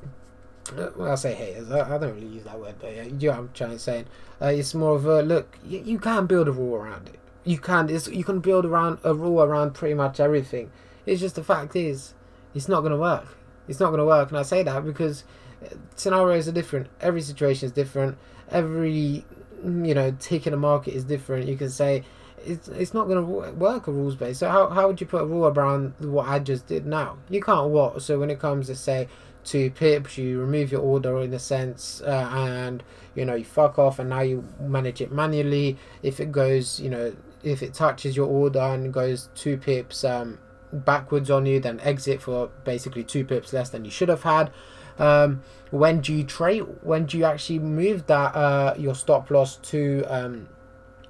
well, 0.76 1.10
I'll 1.10 1.16
say 1.16 1.34
haters. 1.34 1.70
I, 1.70 1.94
I, 1.94 1.98
don't 1.98 2.14
really 2.14 2.28
use 2.28 2.44
that 2.44 2.58
word, 2.58 2.76
but 2.80 2.94
yeah, 2.94 3.02
you 3.02 3.30
know 3.30 3.38
I'm 3.38 3.50
trying 3.52 3.72
to 3.72 3.78
say. 3.78 4.04
Uh, 4.40 4.46
it's 4.46 4.74
more 4.74 4.96
of 4.96 5.04
a 5.06 5.22
look, 5.22 5.58
you, 5.64 5.80
you 5.84 5.98
can 5.98 6.26
build 6.26 6.48
a 6.48 6.52
rule 6.52 6.76
around 6.76 7.08
it 7.08 7.18
you 7.44 7.58
can 7.58 7.88
it's, 7.88 8.08
you 8.08 8.24
can 8.24 8.40
build 8.40 8.64
around 8.64 8.98
a 9.04 9.14
rule 9.14 9.42
around 9.42 9.74
pretty 9.74 9.94
much 9.94 10.20
everything. 10.20 10.70
It's 11.06 11.20
just 11.20 11.34
the 11.34 11.44
fact 11.44 11.74
is, 11.74 12.14
it's 12.54 12.68
not 12.68 12.82
gonna 12.82 12.96
work. 12.96 13.36
It's 13.72 13.80
not 13.80 13.90
gonna 13.90 14.04
work, 14.04 14.28
and 14.28 14.38
I 14.38 14.42
say 14.42 14.62
that 14.62 14.84
because 14.84 15.24
uh, 15.64 15.74
scenarios 15.96 16.46
are 16.46 16.52
different. 16.52 16.88
Every 17.00 17.22
situation 17.22 17.66
is 17.66 17.72
different. 17.72 18.18
Every 18.50 19.24
you 19.64 19.94
know 19.94 20.14
tick 20.18 20.46
in 20.46 20.50
the 20.50 20.58
market 20.58 20.94
is 20.94 21.04
different. 21.04 21.48
You 21.48 21.56
can 21.56 21.70
say 21.70 22.04
it's 22.44 22.68
it's 22.68 22.94
not 22.94 23.06
going 23.06 23.24
to 23.24 23.52
work 23.52 23.86
a 23.86 23.92
rules 23.92 24.16
base. 24.16 24.38
So 24.38 24.48
how 24.48 24.68
how 24.68 24.86
would 24.86 25.00
you 25.00 25.06
put 25.06 25.22
a 25.22 25.26
rule 25.26 25.46
around 25.46 25.94
what 25.98 26.28
I 26.28 26.38
just 26.38 26.66
did 26.66 26.86
now? 26.86 27.16
You 27.28 27.40
can't 27.40 27.70
what. 27.70 28.02
So 28.02 28.18
when 28.18 28.30
it 28.30 28.38
comes 28.38 28.66
to 28.66 28.74
say 28.74 29.08
two 29.44 29.70
pips, 29.70 30.18
you 30.18 30.40
remove 30.40 30.70
your 30.70 30.80
order 30.80 31.20
in 31.20 31.32
a 31.32 31.38
sense, 31.38 32.02
uh, 32.04 32.28
and 32.32 32.82
you 33.14 33.24
know 33.24 33.34
you 33.34 33.44
fuck 33.44 33.78
off, 33.78 33.98
and 33.98 34.10
now 34.10 34.20
you 34.20 34.44
manage 34.60 35.00
it 35.00 35.12
manually. 35.12 35.78
If 36.02 36.20
it 36.20 36.32
goes, 36.32 36.80
you 36.80 36.90
know, 36.90 37.14
if 37.42 37.62
it 37.62 37.74
touches 37.74 38.16
your 38.16 38.26
order 38.26 38.60
and 38.60 38.92
goes 38.92 39.28
two 39.34 39.56
pips 39.56 40.04
um, 40.04 40.38
backwards 40.72 41.30
on 41.30 41.46
you, 41.46 41.60
then 41.60 41.80
exit 41.80 42.22
for 42.22 42.50
basically 42.64 43.04
two 43.04 43.24
pips 43.24 43.52
less 43.52 43.70
than 43.70 43.84
you 43.84 43.90
should 43.90 44.08
have 44.08 44.22
had. 44.22 44.50
Um, 44.98 45.42
when 45.70 46.00
do 46.00 46.12
you 46.12 46.24
trade? 46.24 46.64
When 46.82 47.06
do 47.06 47.18
you 47.18 47.24
actually 47.24 47.58
move 47.60 48.06
that 48.06 48.34
uh, 48.34 48.74
your 48.78 48.94
stop 48.94 49.30
loss 49.30 49.56
to 49.56 50.04
um, 50.08 50.48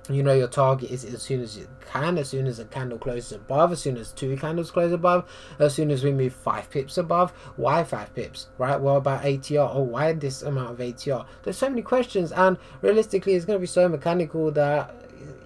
you 0.09 0.23
know 0.23 0.33
your 0.33 0.49
target 0.49 0.91
is 0.91 1.05
as 1.05 1.23
soon 1.23 1.41
as 1.43 1.57
you 1.57 1.69
can, 1.81 2.19
as 2.19 2.29
soon 2.29 2.47
as 2.47 2.59
a 2.59 2.65
candle 2.65 2.99
closes 2.99 3.33
above, 3.33 3.73
as 3.73 3.81
soon 3.81 3.97
as 3.97 4.13
two 4.13 4.37
candles 4.37 4.71
close 4.71 4.93
above, 4.93 5.29
as 5.59 5.75
soon 5.75 5.91
as 5.91 6.05
we 6.05 6.13
move 6.13 6.33
five 6.33 6.71
pips 6.71 6.99
above. 6.99 7.33
Why 7.57 7.85
five 7.85 8.15
pips, 8.15 8.49
right? 8.59 8.81
What 8.81 8.97
about 8.97 9.23
ATR? 9.23 9.71
Oh, 9.73 9.83
why 9.83 10.13
this 10.13 10.43
amount 10.43 10.71
of 10.71 10.79
ATR? 10.79 11.27
There's 11.43 11.59
so 11.59 11.69
many 11.69 11.83
questions, 11.83 12.33
and 12.33 12.57
realistically, 12.81 13.35
it's 13.35 13.45
going 13.45 13.59
to 13.59 13.61
be 13.61 13.67
so 13.67 13.89
mechanical 13.89 14.51
that 14.53 15.02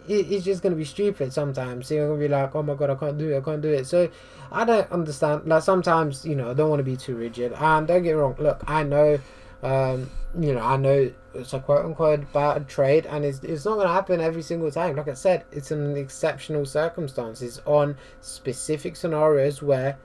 it's 0.08 0.44
just 0.44 0.62
to 0.72 0.76
be 0.76 0.84
stupid 0.84 1.32
sometimes. 1.32 1.88
So 1.88 1.94
you're 1.94 2.08
to 2.14 2.18
be 2.18 2.28
like, 2.28 2.54
oh 2.54 2.62
my 2.62 2.74
god, 2.74 2.90
I 2.90 2.94
can't 2.94 3.18
do 3.18 3.32
it, 3.32 3.38
I 3.38 3.40
can't 3.40 3.62
do 3.62 3.68
it. 3.68 3.86
So 3.86 4.08
I 4.50 4.64
don't 4.64 4.90
understand. 4.90 5.46
Like 5.46 5.62
sometimes, 5.62 6.24
you 6.24 6.34
know, 6.34 6.50
I 6.50 6.54
don't 6.54 6.70
want 6.70 6.80
to 6.80 6.84
be 6.84 6.96
too 6.96 7.16
rigid. 7.16 7.52
And 7.52 7.86
don't 7.86 8.02
get 8.02 8.12
wrong, 8.12 8.36
look, 8.38 8.62
I 8.66 8.82
know, 8.82 9.18
um, 9.62 10.10
you 10.38 10.54
know, 10.54 10.60
I 10.60 10.76
know 10.76 11.10
it's 11.34 11.52
a 11.52 11.60
quote 11.60 11.84
unquote 11.84 12.32
bad 12.32 12.68
trade, 12.68 13.06
and 13.06 13.24
it's, 13.24 13.42
it's 13.42 13.64
not 13.64 13.82
to 13.82 13.88
happen 13.88 14.20
every 14.20 14.42
single 14.42 14.70
time. 14.70 14.96
Like 14.96 15.08
I 15.08 15.14
said, 15.14 15.44
it's 15.52 15.70
an 15.70 15.96
exceptional 15.96 16.64
circumstances 16.64 17.60
on 17.66 17.96
specific 18.20 18.96
scenarios 18.96 19.62
where, 19.62 19.98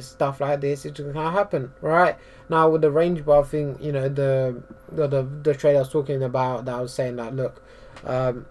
stuff 0.00 0.40
like 0.40 0.60
this 0.60 0.86
is 0.86 0.92
to 0.92 1.12
happen. 1.12 1.72
Right 1.80 2.16
now, 2.48 2.68
with 2.70 2.82
the 2.82 2.90
range 2.90 3.24
bar 3.24 3.44
thing, 3.44 3.78
you 3.80 3.92
know, 3.92 4.08
the 4.08 4.62
the 4.90 5.06
the, 5.06 5.22
the 5.42 5.54
trade 5.54 5.76
I 5.76 5.80
was 5.80 5.88
talking 5.88 6.22
about, 6.22 6.64
that 6.64 6.74
I 6.74 6.80
was 6.80 6.92
saying 6.92 7.16
that 7.16 7.34
look, 7.34 7.62
um, 8.04 8.46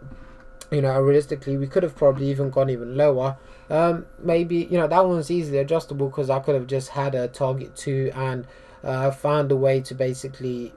you 0.72 0.82
know, 0.82 1.00
realistically, 1.00 1.58
we 1.58 1.68
could 1.68 1.84
have 1.84 1.96
probably 1.96 2.30
even 2.30 2.50
gone 2.50 2.70
even 2.70 2.98
lower. 2.98 3.38
Um, 3.70 4.06
maybe 4.20 4.68
you 4.70 4.78
know 4.78 4.88
that 4.88 5.06
one's 5.06 5.32
easily 5.32 5.58
adjustable 5.58 6.10
because 6.10 6.30
I 6.30 6.40
could 6.40 6.56
have 6.56 6.68
just 6.68 6.90
had 6.90 7.16
a 7.16 7.28
target 7.28 7.76
two 7.76 8.12
and 8.14 8.46
uh, 8.84 9.12
found 9.12 9.52
a 9.52 9.56
way 9.56 9.82
to 9.82 9.96
basically 9.96 10.74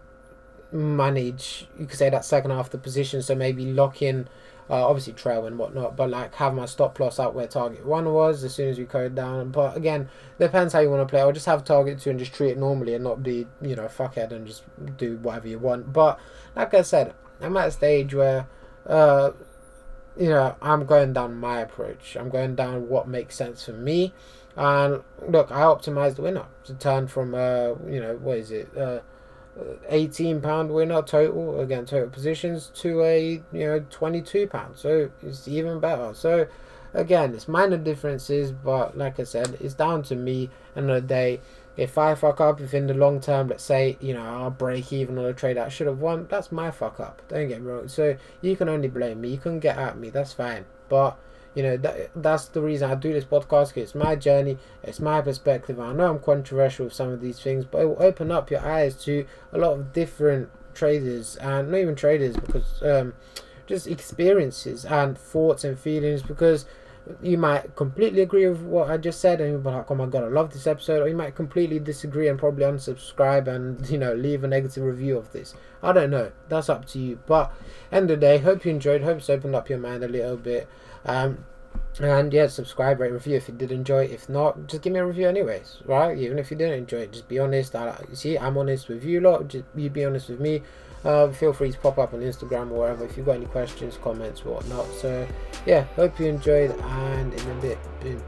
manage 0.71 1.67
you 1.79 1.87
could 1.87 1.99
say 1.99 2.11
that 2.11 2.25
second 2.25 2.51
half 2.51 2.71
the 2.71 2.79
position. 2.79 3.23
So 3.23 3.35
maybe 3.35 3.67
lock 3.67 4.01
in 4.03 4.29
uh, 4.71 4.87
obviously 4.87 5.15
trail 5.15 5.47
and 5.47 5.59
whatnot 5.59 5.97
but 5.97 6.11
like 6.11 6.35
have 6.35 6.53
my 6.53 6.67
stop 6.67 7.01
loss 7.01 7.19
out 7.19 7.35
where 7.35 7.47
target 7.47 7.87
one 7.87 8.13
was 8.13 8.45
as 8.45 8.55
soon 8.55 8.69
as 8.69 8.79
we 8.79 8.85
code 8.85 9.15
down. 9.15 9.51
But 9.51 9.77
again 9.77 10.09
depends 10.39 10.73
how 10.73 10.81
you 10.81 10.91
want 10.91 11.07
to 11.07 11.11
play. 11.11 11.21
I'll 11.21 11.33
just 11.33 11.47
have 11.47 11.65
target 11.65 12.01
two 12.01 12.11
and 12.11 12.19
just 12.19 12.35
treat 12.35 12.53
it 12.53 12.59
normally 12.59 12.95
and 12.95 13.05
not 13.05 13.23
be 13.23 13.47
you 13.61 13.77
know 13.77 13.85
fuckhead 13.85 14.31
and 14.31 14.47
just 14.47 14.63
do 14.97 15.17
whatever 15.19 15.49
you 15.49 15.59
want. 15.59 15.93
But 15.93 16.19
like 16.57 16.75
i 16.75 16.83
said 16.83 17.15
i'm 17.41 17.57
at 17.57 17.69
a 17.69 17.71
stage 17.71 18.15
where 18.15 18.47
uh 18.87 19.31
you 20.19 20.29
know 20.29 20.55
i'm 20.61 20.85
going 20.85 21.13
down 21.13 21.39
my 21.39 21.61
approach. 21.61 22.17
I'm 22.17 22.29
going 22.29 22.55
down 22.55 22.89
what 22.89 23.09
makes 23.09 23.35
sense 23.37 23.65
for 23.65 23.73
me. 23.73 24.13
And 24.57 25.03
look 25.29 25.51
i 25.51 25.61
optimized 25.61 26.17
the 26.17 26.23
winner 26.23 26.47
to 26.65 26.75
turn 26.75 27.07
from 27.07 27.35
uh 27.35 27.75
you 27.87 28.01
know 28.01 28.17
what 28.21 28.39
is 28.39 28.51
it 28.51 28.77
uh 28.77 29.01
18 29.89 30.41
pound 30.41 30.71
winner 30.71 31.03
total 31.03 31.61
again 31.61 31.85
total 31.85 32.09
positions 32.09 32.71
to 32.77 33.03
a 33.03 33.43
you 33.53 33.67
know 33.67 33.85
22 33.91 34.47
pound. 34.47 34.77
So 34.77 35.11
it's 35.23 35.49
even 35.49 35.81
better. 35.81 36.13
So 36.15 36.47
again 36.99 37.35
it's 37.35 37.49
minor 37.49 37.77
differences 37.77 38.51
but 38.51 38.97
like 38.99 39.19
i 39.21 39.25
said 39.25 39.57
it's 39.61 39.75
down 39.75 40.03
to 40.03 40.17
me 40.17 40.51
and 40.75 40.89
the 40.89 41.01
day 41.01 41.41
if 41.77 41.97
i 41.97 42.15
fuck 42.15 42.41
up 42.41 42.61
if 42.61 42.75
in 42.75 42.89
the 42.89 42.95
long 42.95 43.21
term 43.21 43.49
let's 43.49 43.63
say 43.63 43.97
you 44.01 44.13
know 44.13 44.23
i'll 44.23 44.51
break 44.51 44.93
even 44.93 45.17
on 45.17 45.25
a 45.25 45.33
trade 45.33 45.57
i 45.57 45.69
should 45.69 45.87
have 45.87 46.01
won 46.01 46.27
that's 46.29 46.51
my 46.51 46.71
fuck 46.71 46.99
up 46.99 47.23
don't 47.29 47.49
get 47.49 47.61
me 47.61 47.71
wrong 47.71 47.87
so 47.87 48.17
you 48.41 48.57
can 48.57 48.69
only 48.69 48.89
blame 48.89 49.21
me 49.21 49.29
you 49.29 49.39
can 49.39 49.61
get 49.61 49.79
at 49.79 49.97
me 49.97 50.11
that's 50.11 50.33
fine 50.33 50.65
but 50.89 51.17
you 51.55 51.63
know 51.63 51.77
that 51.77 52.11
that's 52.15 52.47
the 52.47 52.61
reason 52.61 52.89
I 52.89 52.95
do 52.95 53.13
this 53.13 53.25
podcast. 53.25 53.77
It's 53.77 53.95
my 53.95 54.15
journey, 54.15 54.59
it's 54.85 55.01
my 55.01 55.21
perspective. 55.21 55.81
I 55.81 55.93
know 55.93 56.11
I'm 56.11 56.21
controversial 56.21 56.85
with 56.85 56.95
some 56.95 57.09
of 57.09 57.21
these 57.21 57.41
things, 57.41 57.65
but 57.65 57.81
it 57.81 57.87
will 57.87 58.03
open 58.03 58.31
up 58.31 58.49
your 58.49 58.65
eyes 58.65 58.95
to 59.07 59.27
a 59.53 59.59
lot 59.59 59.73
of 59.73 59.93
different 59.93 60.51
traders 60.75 61.35
and 61.37 61.73
not 61.73 61.79
even 61.79 61.97
traders 61.97 62.37
because 62.37 62.81
um, 62.83 63.15
just 63.67 63.87
experiences 63.87 64.85
and 64.85 65.19
thoughts 65.19 65.65
and 65.65 65.79
feelings 65.79 66.23
because 66.23 66.65
you 67.23 67.39
might 67.39 67.75
completely 67.77 68.23
agree 68.23 68.49
with 68.49 68.61
what 68.61 68.91
I 68.91 68.97
just 68.97 69.21
said 69.21 69.41
and 69.41 69.51
you'll 69.51 69.61
be 69.61 69.71
like, 69.71 69.91
oh 69.91 69.95
my 69.95 70.07
god, 70.07 70.25
I 70.25 70.29
love 70.29 70.53
this 70.53 70.67
episode, 70.67 71.03
or 71.03 71.09
you 71.09 71.17
might 71.17 71.35
completely 71.35 71.79
disagree 71.79 72.29
and 72.29 72.39
probably 72.39 72.65
unsubscribe 72.65 73.47
and 73.47 73.89
you 73.91 73.99
know 73.99 74.15
leave 74.15 74.45
a 74.45 74.49
negative 74.49 74.85
review 74.85 75.17
of 75.17 75.33
this. 75.33 75.55
I 75.83 75.93
don't 75.93 76.11
know. 76.11 76.33
That's 76.49 76.69
up 76.69 76.87
to 76.87 76.99
you. 76.99 77.21
But 77.27 77.53
end 77.93 78.11
of 78.11 78.21
the 78.21 78.27
day, 78.27 78.39
hope 78.39 78.65
you 78.65 78.71
enjoyed. 78.71 79.03
Hope 79.03 79.19
it's 79.19 79.31
opened 79.31 79.55
up 79.55 79.69
your 79.69 79.79
mind 79.79 80.05
a 80.05 80.09
little 80.09 80.37
bit. 80.37 80.69
Um, 81.05 81.45
and 82.01 82.33
yeah, 82.33 82.47
subscribe, 82.47 83.01
rate, 83.01 83.13
review 83.13 83.37
if 83.37 83.49
you 83.49 83.55
did 83.55 83.73
enjoy 83.73 84.05
it. 84.05 84.13
If 84.13 84.29
not, 84.29 84.67
just 84.67 84.83
give 84.83 84.93
me 84.93 85.01
a 85.01 85.07
review 85.07 85.29
anyways, 85.29 85.83
right? 85.85 86.17
Even 86.17 86.39
if 86.39 86.51
you 86.51 86.57
didn't 86.57 86.79
enjoy 86.79 86.99
it, 86.99 87.13
just 87.13 87.29
be 87.29 87.39
honest. 87.39 87.75
I, 87.75 87.99
you 88.09 88.17
see, 88.17 88.39
I'm 88.39 88.57
honest 88.57 88.89
with 88.89 89.05
you 89.05 89.21
lot. 89.21 89.49
Just 89.49 89.65
you 89.75 89.91
be 89.91 90.05
honest 90.05 90.29
with 90.29 90.41
me. 90.41 90.63
Uh, 91.05 91.31
feel 91.31 91.53
free 91.53 91.71
to 91.71 91.79
pop 91.79 91.99
up 91.99 92.13
on 92.13 92.21
Instagram 92.21 92.71
or 92.71 92.81
wherever 92.81 93.05
if 93.05 93.17
you've 93.17 93.27
got 93.27 93.37
any 93.37 93.47
questions, 93.47 93.99
comments, 94.03 94.45
whatnot. 94.45 94.87
So 95.01 95.27
yeah, 95.67 95.85
hope 95.97 96.19
you 96.19 96.27
enjoyed, 96.27 96.71
and 96.71 97.33
in 97.33 97.51
a 97.51 97.55
bit, 97.61 97.79
boom. 98.01 98.23